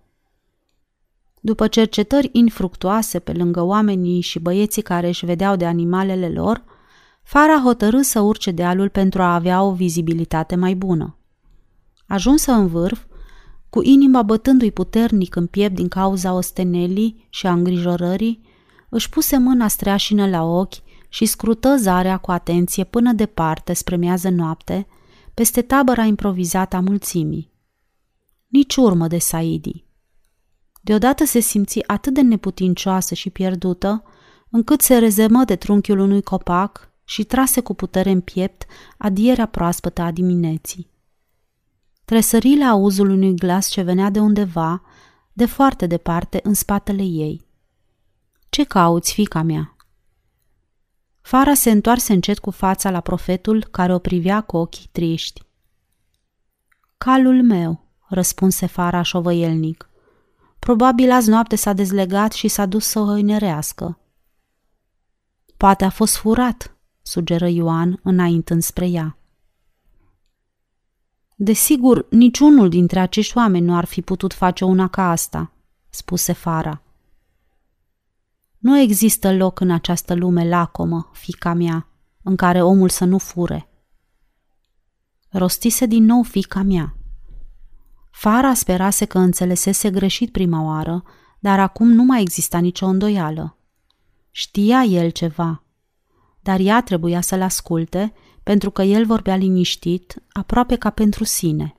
[1.41, 6.65] După cercetări infructuoase pe lângă oamenii și băieții care își vedeau de animalele lor,
[7.23, 11.17] Fara hotărâ să urce dealul pentru a avea o vizibilitate mai bună.
[12.07, 13.05] Ajunsă în vârf,
[13.71, 18.43] cu inima bătându-i puternic în piept din cauza ostenelii și a îngrijorării,
[18.89, 20.75] își puse mâna streașină la ochi
[21.09, 24.87] și scrută zarea cu atenție până departe spre miază noapte,
[25.35, 27.52] peste tabăra improvizată a mulțimii.
[28.53, 29.85] Nici urmă de Saidi.
[30.81, 34.03] Deodată se simți atât de neputincioasă și pierdută,
[34.51, 38.65] încât se rezemă de trunchiul unui copac și trase cu putere în piept
[38.99, 40.91] adierea proaspătă a dimineții.
[42.05, 44.83] Tresări la auzul unui glas ce venea de undeva,
[45.33, 47.47] de foarte departe, în spatele ei.
[48.49, 49.77] Ce cauți, fica mea?"
[51.21, 55.43] Fara se întoarse încet cu fața la profetul care o privea cu ochii triști.
[56.99, 57.82] Calul meu,
[58.13, 59.89] răspunse Fara șovăielnic.
[60.59, 63.99] Probabil azi noapte s-a dezlegat și s-a dus să o hăinerească.
[65.57, 69.17] Poate a fost furat, sugeră Ioan înaintând spre ea.
[71.37, 75.53] Desigur, niciunul dintre acești oameni nu ar fi putut face una ca asta,
[75.91, 76.83] spuse Fara.
[78.59, 81.87] Nu există loc în această lume lacomă, fica mea,
[82.23, 83.69] în care omul să nu fure.
[85.29, 86.97] Rostise din nou fica mea.
[88.13, 91.03] Fara sperase că înțelesese greșit prima oară,
[91.39, 93.57] dar acum nu mai exista nicio îndoială.
[94.31, 95.63] Știa el ceva,
[96.41, 101.77] dar ea trebuia să-l asculte pentru că el vorbea liniștit, aproape ca pentru sine.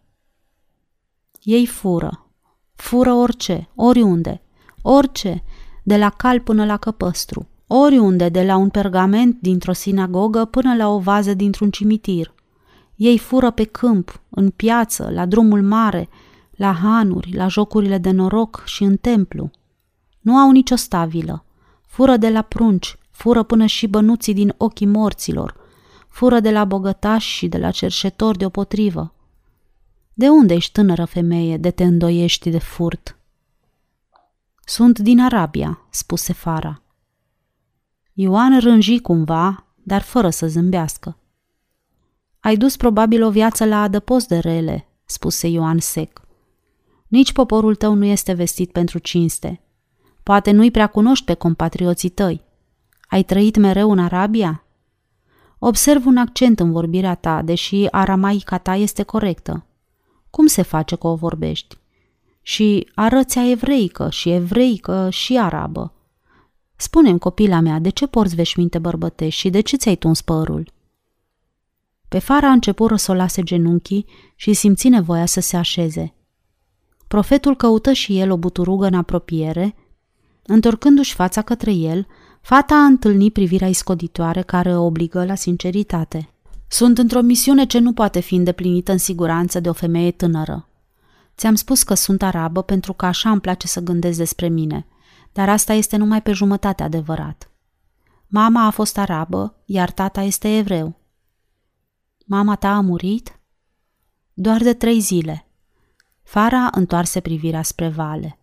[1.41, 2.29] Ei fură,
[2.75, 4.41] fură orice, oriunde,
[4.81, 5.43] orice,
[5.83, 10.89] de la cal până la căpăstru, oriunde, de la un pergament dintr-o sinagogă până la
[10.89, 12.33] o vază dintr-un cimitir.
[12.95, 16.09] Ei fură pe câmp, în piață, la drumul mare,
[16.63, 19.51] la hanuri, la jocurile de noroc și în templu.
[20.19, 21.45] Nu au nicio stabilă.
[21.87, 25.55] Fură de la prunci, fură până și bănuții din ochii morților,
[26.07, 29.13] fură de la bogătași și de la cerșetori deopotrivă.
[30.13, 33.17] De unde ești tânără femeie de te îndoiești de furt?
[34.65, 36.81] Sunt din Arabia, spuse Fara.
[38.13, 41.17] Ioan rânji cumva, dar fără să zâmbească.
[42.39, 46.22] Ai dus probabil o viață la adăpost de rele, spuse Ioan sec.
[47.13, 49.61] Nici poporul tău nu este vestit pentru cinste.
[50.23, 52.41] Poate nu-i prea cunoști pe compatrioții tăi.
[53.07, 54.63] Ai trăit mereu în Arabia?
[55.59, 59.65] Observ un accent în vorbirea ta, deși aramaica ta este corectă.
[60.29, 61.77] Cum se face că o vorbești?
[62.41, 65.93] Și arăția evreică și evreică și arabă.
[66.75, 70.71] Spune-mi, copila mea, de ce porți veșminte bărbătești și de ce ți-ai tuns părul?
[72.07, 74.05] Pe fara a început să o lase genunchii
[74.35, 76.13] și simți nevoia să se așeze.
[77.13, 79.75] Profetul căută și el o buturugă în apropiere.
[80.43, 82.07] Întorcându-și fața către el,
[82.41, 86.29] fata a întâlnit privirea iscoditoare care o obligă la sinceritate.
[86.67, 90.67] Sunt într-o misiune ce nu poate fi îndeplinită în siguranță de o femeie tânără.
[91.37, 94.85] Ți-am spus că sunt arabă pentru că așa îmi place să gândesc despre mine,
[95.31, 97.51] dar asta este numai pe jumătate adevărat.
[98.27, 100.95] Mama a fost arabă, iar tata este evreu.
[102.25, 103.39] Mama ta a murit?
[104.33, 105.47] Doar de trei zile.
[106.23, 108.37] Fara întoarse privirea spre vale.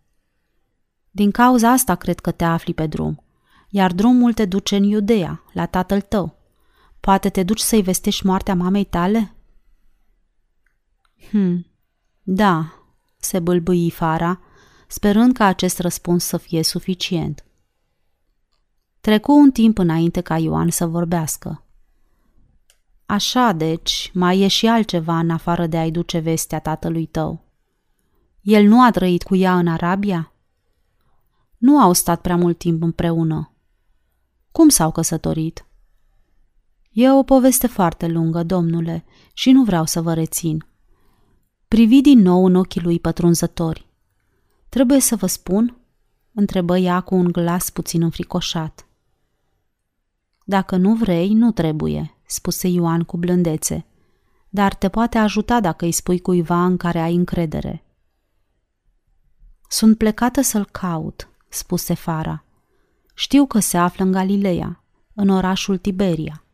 [1.10, 3.22] Din cauza asta cred că te afli pe drum,
[3.68, 6.38] iar drumul te duce în Iudea, la tatăl tău.
[7.00, 9.34] Poate te duci să-i vestești moartea mamei tale?
[11.30, 11.66] Hmm,
[12.22, 12.72] da,
[13.16, 14.40] se bâlbâi Fara,
[14.86, 17.44] sperând ca acest răspuns să fie suficient.
[19.00, 21.64] Trecu un timp înainte ca Ioan să vorbească.
[23.06, 27.44] Așa, deci, mai e și altceva în afară de a-i duce vestea tatălui tău.
[28.41, 30.32] El nu a trăit cu ea în Arabia?
[31.59, 33.53] Nu au stat prea mult timp împreună.
[34.53, 35.66] Cum s-au căsătorit?
[36.91, 40.66] E o poveste foarte lungă, domnule, și nu vreau să vă rețin.
[41.68, 43.86] Privi din nou în ochii lui pătrunzători.
[44.68, 45.76] Trebuie să vă spun?
[46.32, 48.86] întrebă ea cu un glas puțin înfricoșat.
[50.45, 53.86] Dacă nu vrei, nu trebuie, spuse Ioan cu blândețe,
[54.49, 57.84] dar te poate ajuta dacă îi spui cuiva în care ai încredere.
[59.72, 62.44] Sunt plecată să-l caut, spuse Fara.
[63.14, 64.82] Știu că se află în Galileea,
[65.14, 66.44] în orașul Tiberia.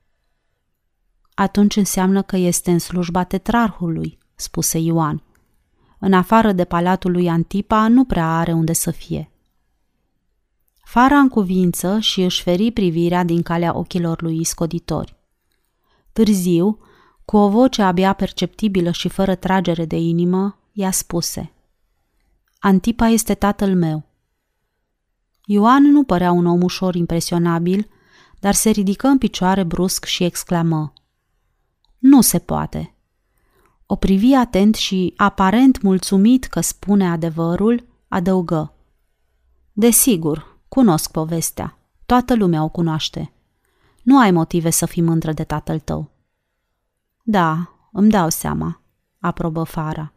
[1.34, 5.22] Atunci înseamnă că este în slujba tetrarhului, spuse Ioan.
[5.98, 9.30] În afară de palatul lui Antipa nu prea are unde să fie.
[10.84, 15.16] Fara în cuvință și își feri privirea din calea ochilor lui scoditori.
[16.12, 16.78] Târziu,
[17.24, 21.50] cu o voce abia perceptibilă și fără tragere de inimă, i-a spuse
[22.58, 24.04] Antipa este tatăl meu.
[25.44, 27.88] Ioan nu părea un om ușor impresionabil,
[28.40, 30.92] dar se ridică în picioare brusc și exclamă
[31.98, 32.94] Nu se poate.
[33.86, 38.74] O privi atent și, aparent mulțumit că spune adevărul, adăugă.
[39.72, 41.78] Desigur, cunosc povestea.
[42.06, 43.32] Toată lumea o cunoaște.
[44.02, 46.10] Nu ai motive să fii mândră de tatăl tău.
[47.22, 48.80] Da, îmi dau seama,
[49.18, 50.12] aprobă Fara.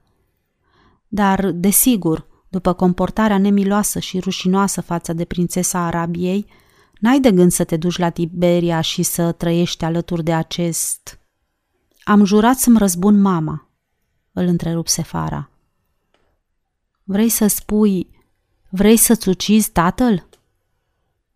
[1.08, 6.46] Dar, desigur, după comportarea nemiloasă și rușinoasă față de prințesa Arabiei,
[7.00, 11.20] n-ai de gând să te duci la Tiberia și să trăiești alături de acest...
[12.04, 13.70] Am jurat să-mi răzbun mama,
[14.32, 15.50] îl întrerupse Fara.
[17.04, 18.10] Vrei să spui,
[18.70, 20.28] vrei să-ți ucizi tatăl?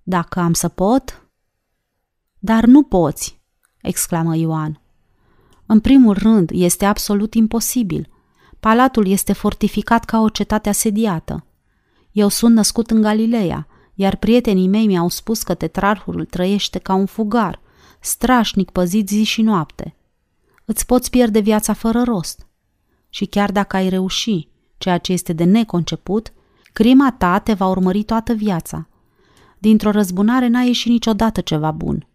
[0.03, 1.27] Dacă am să pot?
[2.39, 3.41] Dar nu poți,
[3.81, 4.81] exclamă Ioan.
[5.65, 8.12] În primul rând, este absolut imposibil.
[8.63, 11.45] Palatul este fortificat ca o cetate asediată.
[12.11, 17.05] Eu sunt născut în Galileea, iar prietenii mei mi-au spus că tetrarhul trăiește ca un
[17.05, 17.59] fugar,
[17.99, 19.95] strașnic păzit zi și noapte.
[20.65, 22.47] Îți poți pierde viața fără rost.
[23.09, 24.47] Și chiar dacă ai reuși,
[24.77, 26.33] ceea ce este de neconceput,
[26.73, 28.87] crima ta te va urmări toată viața.
[29.57, 32.07] Dintr-o răzbunare n-a ieșit niciodată ceva bun.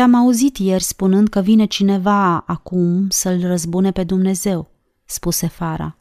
[0.00, 4.70] Te-am auzit ieri spunând că vine cineva acum să-l răzbune pe Dumnezeu,
[5.04, 5.96] spuse Fara.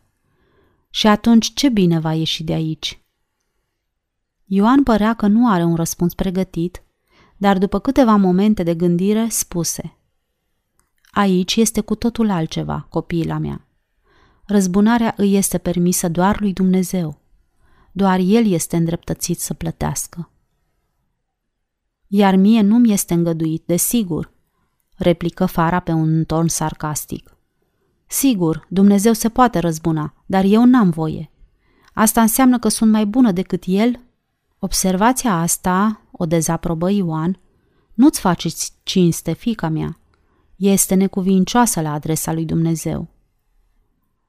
[0.89, 3.01] Și atunci ce bine va ieși de aici?
[4.45, 6.83] Ioan părea că nu are un răspuns pregătit,
[7.37, 9.97] dar după câteva momente de gândire spuse
[11.11, 13.67] Aici este cu totul altceva, copiila mea.
[14.45, 17.19] Răzbunarea îi este permisă doar lui Dumnezeu.
[17.91, 20.29] Doar El este îndreptățit să plătească.
[22.11, 24.31] Iar mie nu-mi este îngăduit, desigur,
[24.95, 27.37] replică Fara pe un ton sarcastic.
[28.07, 31.31] Sigur, Dumnezeu se poate răzbuna, dar eu n-am voie.
[31.93, 33.99] Asta înseamnă că sunt mai bună decât El?
[34.59, 37.39] Observația asta, o dezaprobă Ioan,
[37.93, 39.99] nu-ți faceți cinste, fica mea.
[40.55, 43.07] Este necuvincioasă la adresa lui Dumnezeu.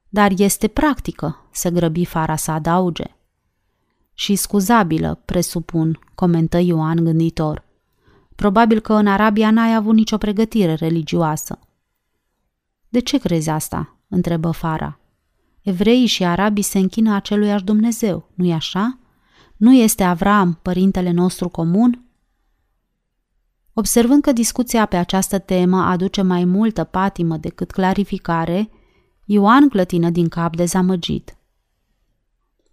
[0.09, 3.05] Dar este practică, se grăbi Fara să adauge.
[4.15, 7.69] Și scuzabilă, presupun, comentă Ioan gânditor.
[8.41, 11.59] Probabil că în Arabia n-ai avut nicio pregătire religioasă.
[12.89, 13.97] De ce crezi asta?
[14.09, 15.01] întrebă Fara.
[15.63, 18.99] Evreii și arabii se închină aceluiași Dumnezeu, nu-i așa?
[19.57, 22.05] Nu este Avram părintele nostru comun?
[23.73, 28.71] Observând că discuția pe această temă aduce mai multă patimă decât clarificare,
[29.25, 31.37] Ioan clătină din cap dezamăgit.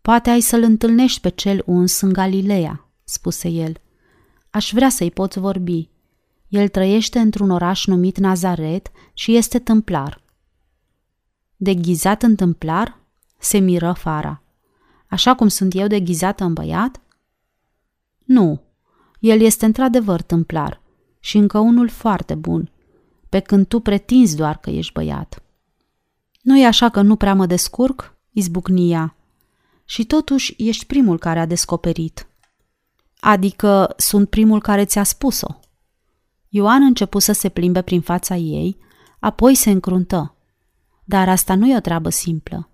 [0.02, 3.82] Poate ai să-l întâlnești pe cel uns în Galileea, spuse el.
[4.58, 5.90] Aș vrea să-i poți vorbi.
[6.48, 10.22] El trăiește într-un oraș numit Nazaret și este tâmplar.
[11.56, 13.00] Deghizat în tâmplar?
[13.40, 14.42] Se miră Fara.
[15.08, 17.02] Așa cum sunt eu deghizată în băiat?
[18.24, 18.62] Nu.
[19.20, 20.82] El este într-adevăr tâmplar
[21.20, 22.72] și încă unul foarte bun,
[23.30, 25.44] pe când tu pretinzi doar că ești băiat.
[26.42, 28.16] Nu e așa că nu prea mă descurc?
[28.32, 29.16] Izbucnia.
[29.86, 32.28] Și totuși ești primul care a descoperit.
[33.20, 35.60] Adică sunt primul care ți-a spus-o.
[36.50, 38.78] Ioan început să se plimbe prin fața ei,
[39.20, 40.36] apoi se încruntă.
[41.04, 42.70] Dar asta nu e o treabă simplă.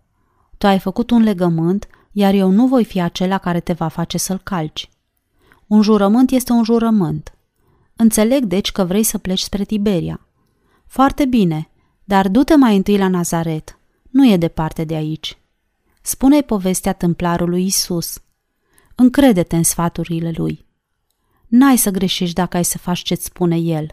[0.58, 4.18] Tu ai făcut un legământ, iar eu nu voi fi acela care te va face
[4.18, 4.90] să-l calci.
[5.68, 7.38] Un jurământ este un jurământ.
[7.96, 10.28] Înțeleg deci că vrei să pleci spre Tiberia.
[10.88, 11.70] Foarte bine,
[12.04, 13.78] dar du-te mai întâi la Nazaret.
[14.10, 15.38] Nu e departe de aici.
[16.02, 18.23] Spune-i povestea tâmplarului Isus.
[18.96, 20.66] Încrede-te în sfaturile lui.
[21.48, 23.88] N-ai să greșești dacă ai să faci ce-ți spune el.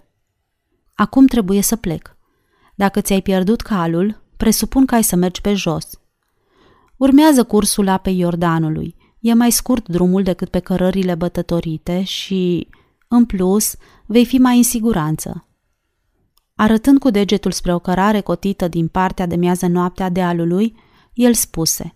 [0.94, 2.16] Acum trebuie să plec.
[2.74, 6.00] Dacă ți-ai pierdut calul, presupun că ai să mergi pe jos.
[6.96, 8.96] Urmează cursul apei Iordanului.
[9.20, 12.68] E mai scurt drumul decât pe cărările bătătorite și,
[13.08, 13.76] în plus,
[14.06, 15.48] vei fi mai în siguranță.
[16.54, 20.76] Arătând cu degetul spre o cărare cotită din partea de miază noaptea dealului,
[21.12, 21.94] el spuse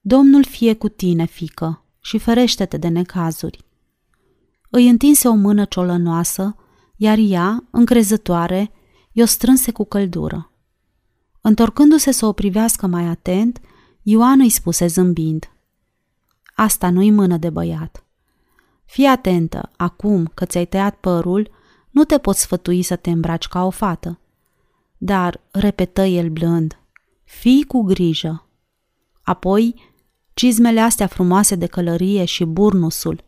[0.00, 3.64] Domnul fie cu tine, fică, și ferește-te de necazuri.
[4.70, 6.56] Îi întinse o mână ciolănoasă,
[6.96, 8.70] iar ea, încrezătoare,
[9.12, 10.52] i-o strânse cu căldură.
[11.40, 13.60] Întorcându-se să o privească mai atent,
[14.02, 15.50] Ioan îi spuse zâmbind.
[16.54, 18.04] Asta nu-i mână de băiat.
[18.84, 21.50] Fii atentă, acum că ți-ai tăiat părul,
[21.90, 24.20] nu te poți sfătui să te îmbraci ca o fată.
[24.98, 26.78] Dar, repetă el blând,
[27.24, 28.48] fii cu grijă.
[29.22, 29.74] Apoi,
[30.38, 33.24] cizmele astea frumoase de călărie și burnusul.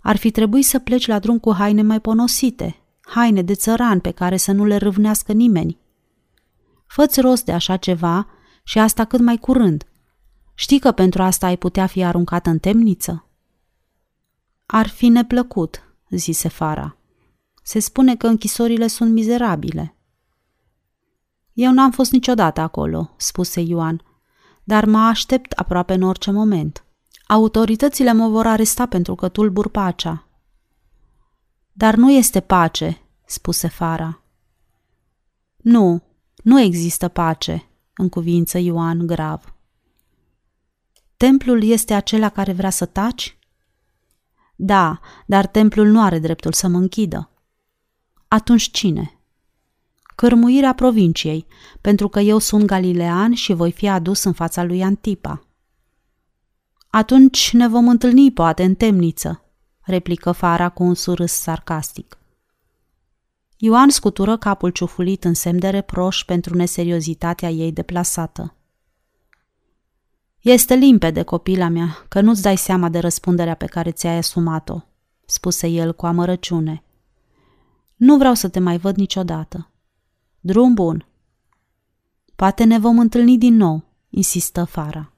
[0.00, 4.10] Ar fi trebuit să pleci la drum cu haine mai ponosite, haine de țăran pe
[4.10, 5.78] care să nu le râvnească nimeni.
[6.86, 8.26] Făți rost de așa ceva
[8.64, 9.84] și asta cât mai curând.
[10.54, 13.28] Știi că pentru asta ai putea fi aruncat în temniță?
[14.66, 16.96] Ar fi neplăcut, zise Fara.
[17.62, 19.96] Se spune că închisorile sunt mizerabile.
[21.52, 24.02] Eu n-am fost niciodată acolo, spuse Ioan,
[24.64, 26.84] dar mă aștept aproape în orice moment.
[27.26, 30.26] Autoritățile mă vor aresta pentru că tulbur pacea.
[31.72, 34.22] Dar nu este pace, spuse Fara.
[35.56, 36.02] Nu,
[36.42, 39.54] nu există pace, în cuvință Ioan grav.
[41.16, 43.38] Templul este acela care vrea să taci?
[44.56, 47.30] Da, dar templul nu are dreptul să mă închidă.
[48.28, 49.18] Atunci cine?
[50.14, 51.46] Cărmuirea provinciei,
[51.80, 55.46] pentru că eu sunt galilean și voi fi adus în fața lui Antipa.
[56.90, 59.44] Atunci ne vom întâlni poate în temniță,
[59.80, 62.18] replică Fara cu un surâs sarcastic.
[63.56, 68.54] Ioan scutură capul ciufulit în semn de reproș pentru neseriozitatea ei deplasată.
[70.40, 74.80] Este limpede, copila mea, că nu-ți dai seama de răspunderea pe care ți-ai asumat-o,
[75.26, 76.82] spuse el cu amărăciune.
[77.96, 79.70] Nu vreau să te mai văd niciodată.
[80.46, 81.06] Drum bun.
[82.36, 85.12] Poate ne vom întâlni din nou, insistă Fara.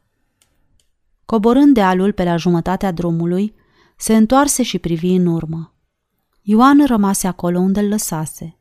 [1.24, 3.54] Coborând dealul pe la jumătatea drumului,
[3.96, 5.74] se întoarse și privi în urmă.
[6.42, 8.58] Ioan rămase acolo unde îl lăsase.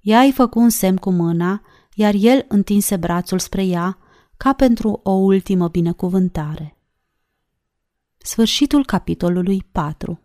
[0.00, 1.62] Ea îi făcu un semn cu mâna,
[1.94, 3.98] iar el întinse brațul spre ea
[4.36, 6.78] ca pentru o ultimă binecuvântare.
[8.16, 10.20] Sfârșitul capitolului 4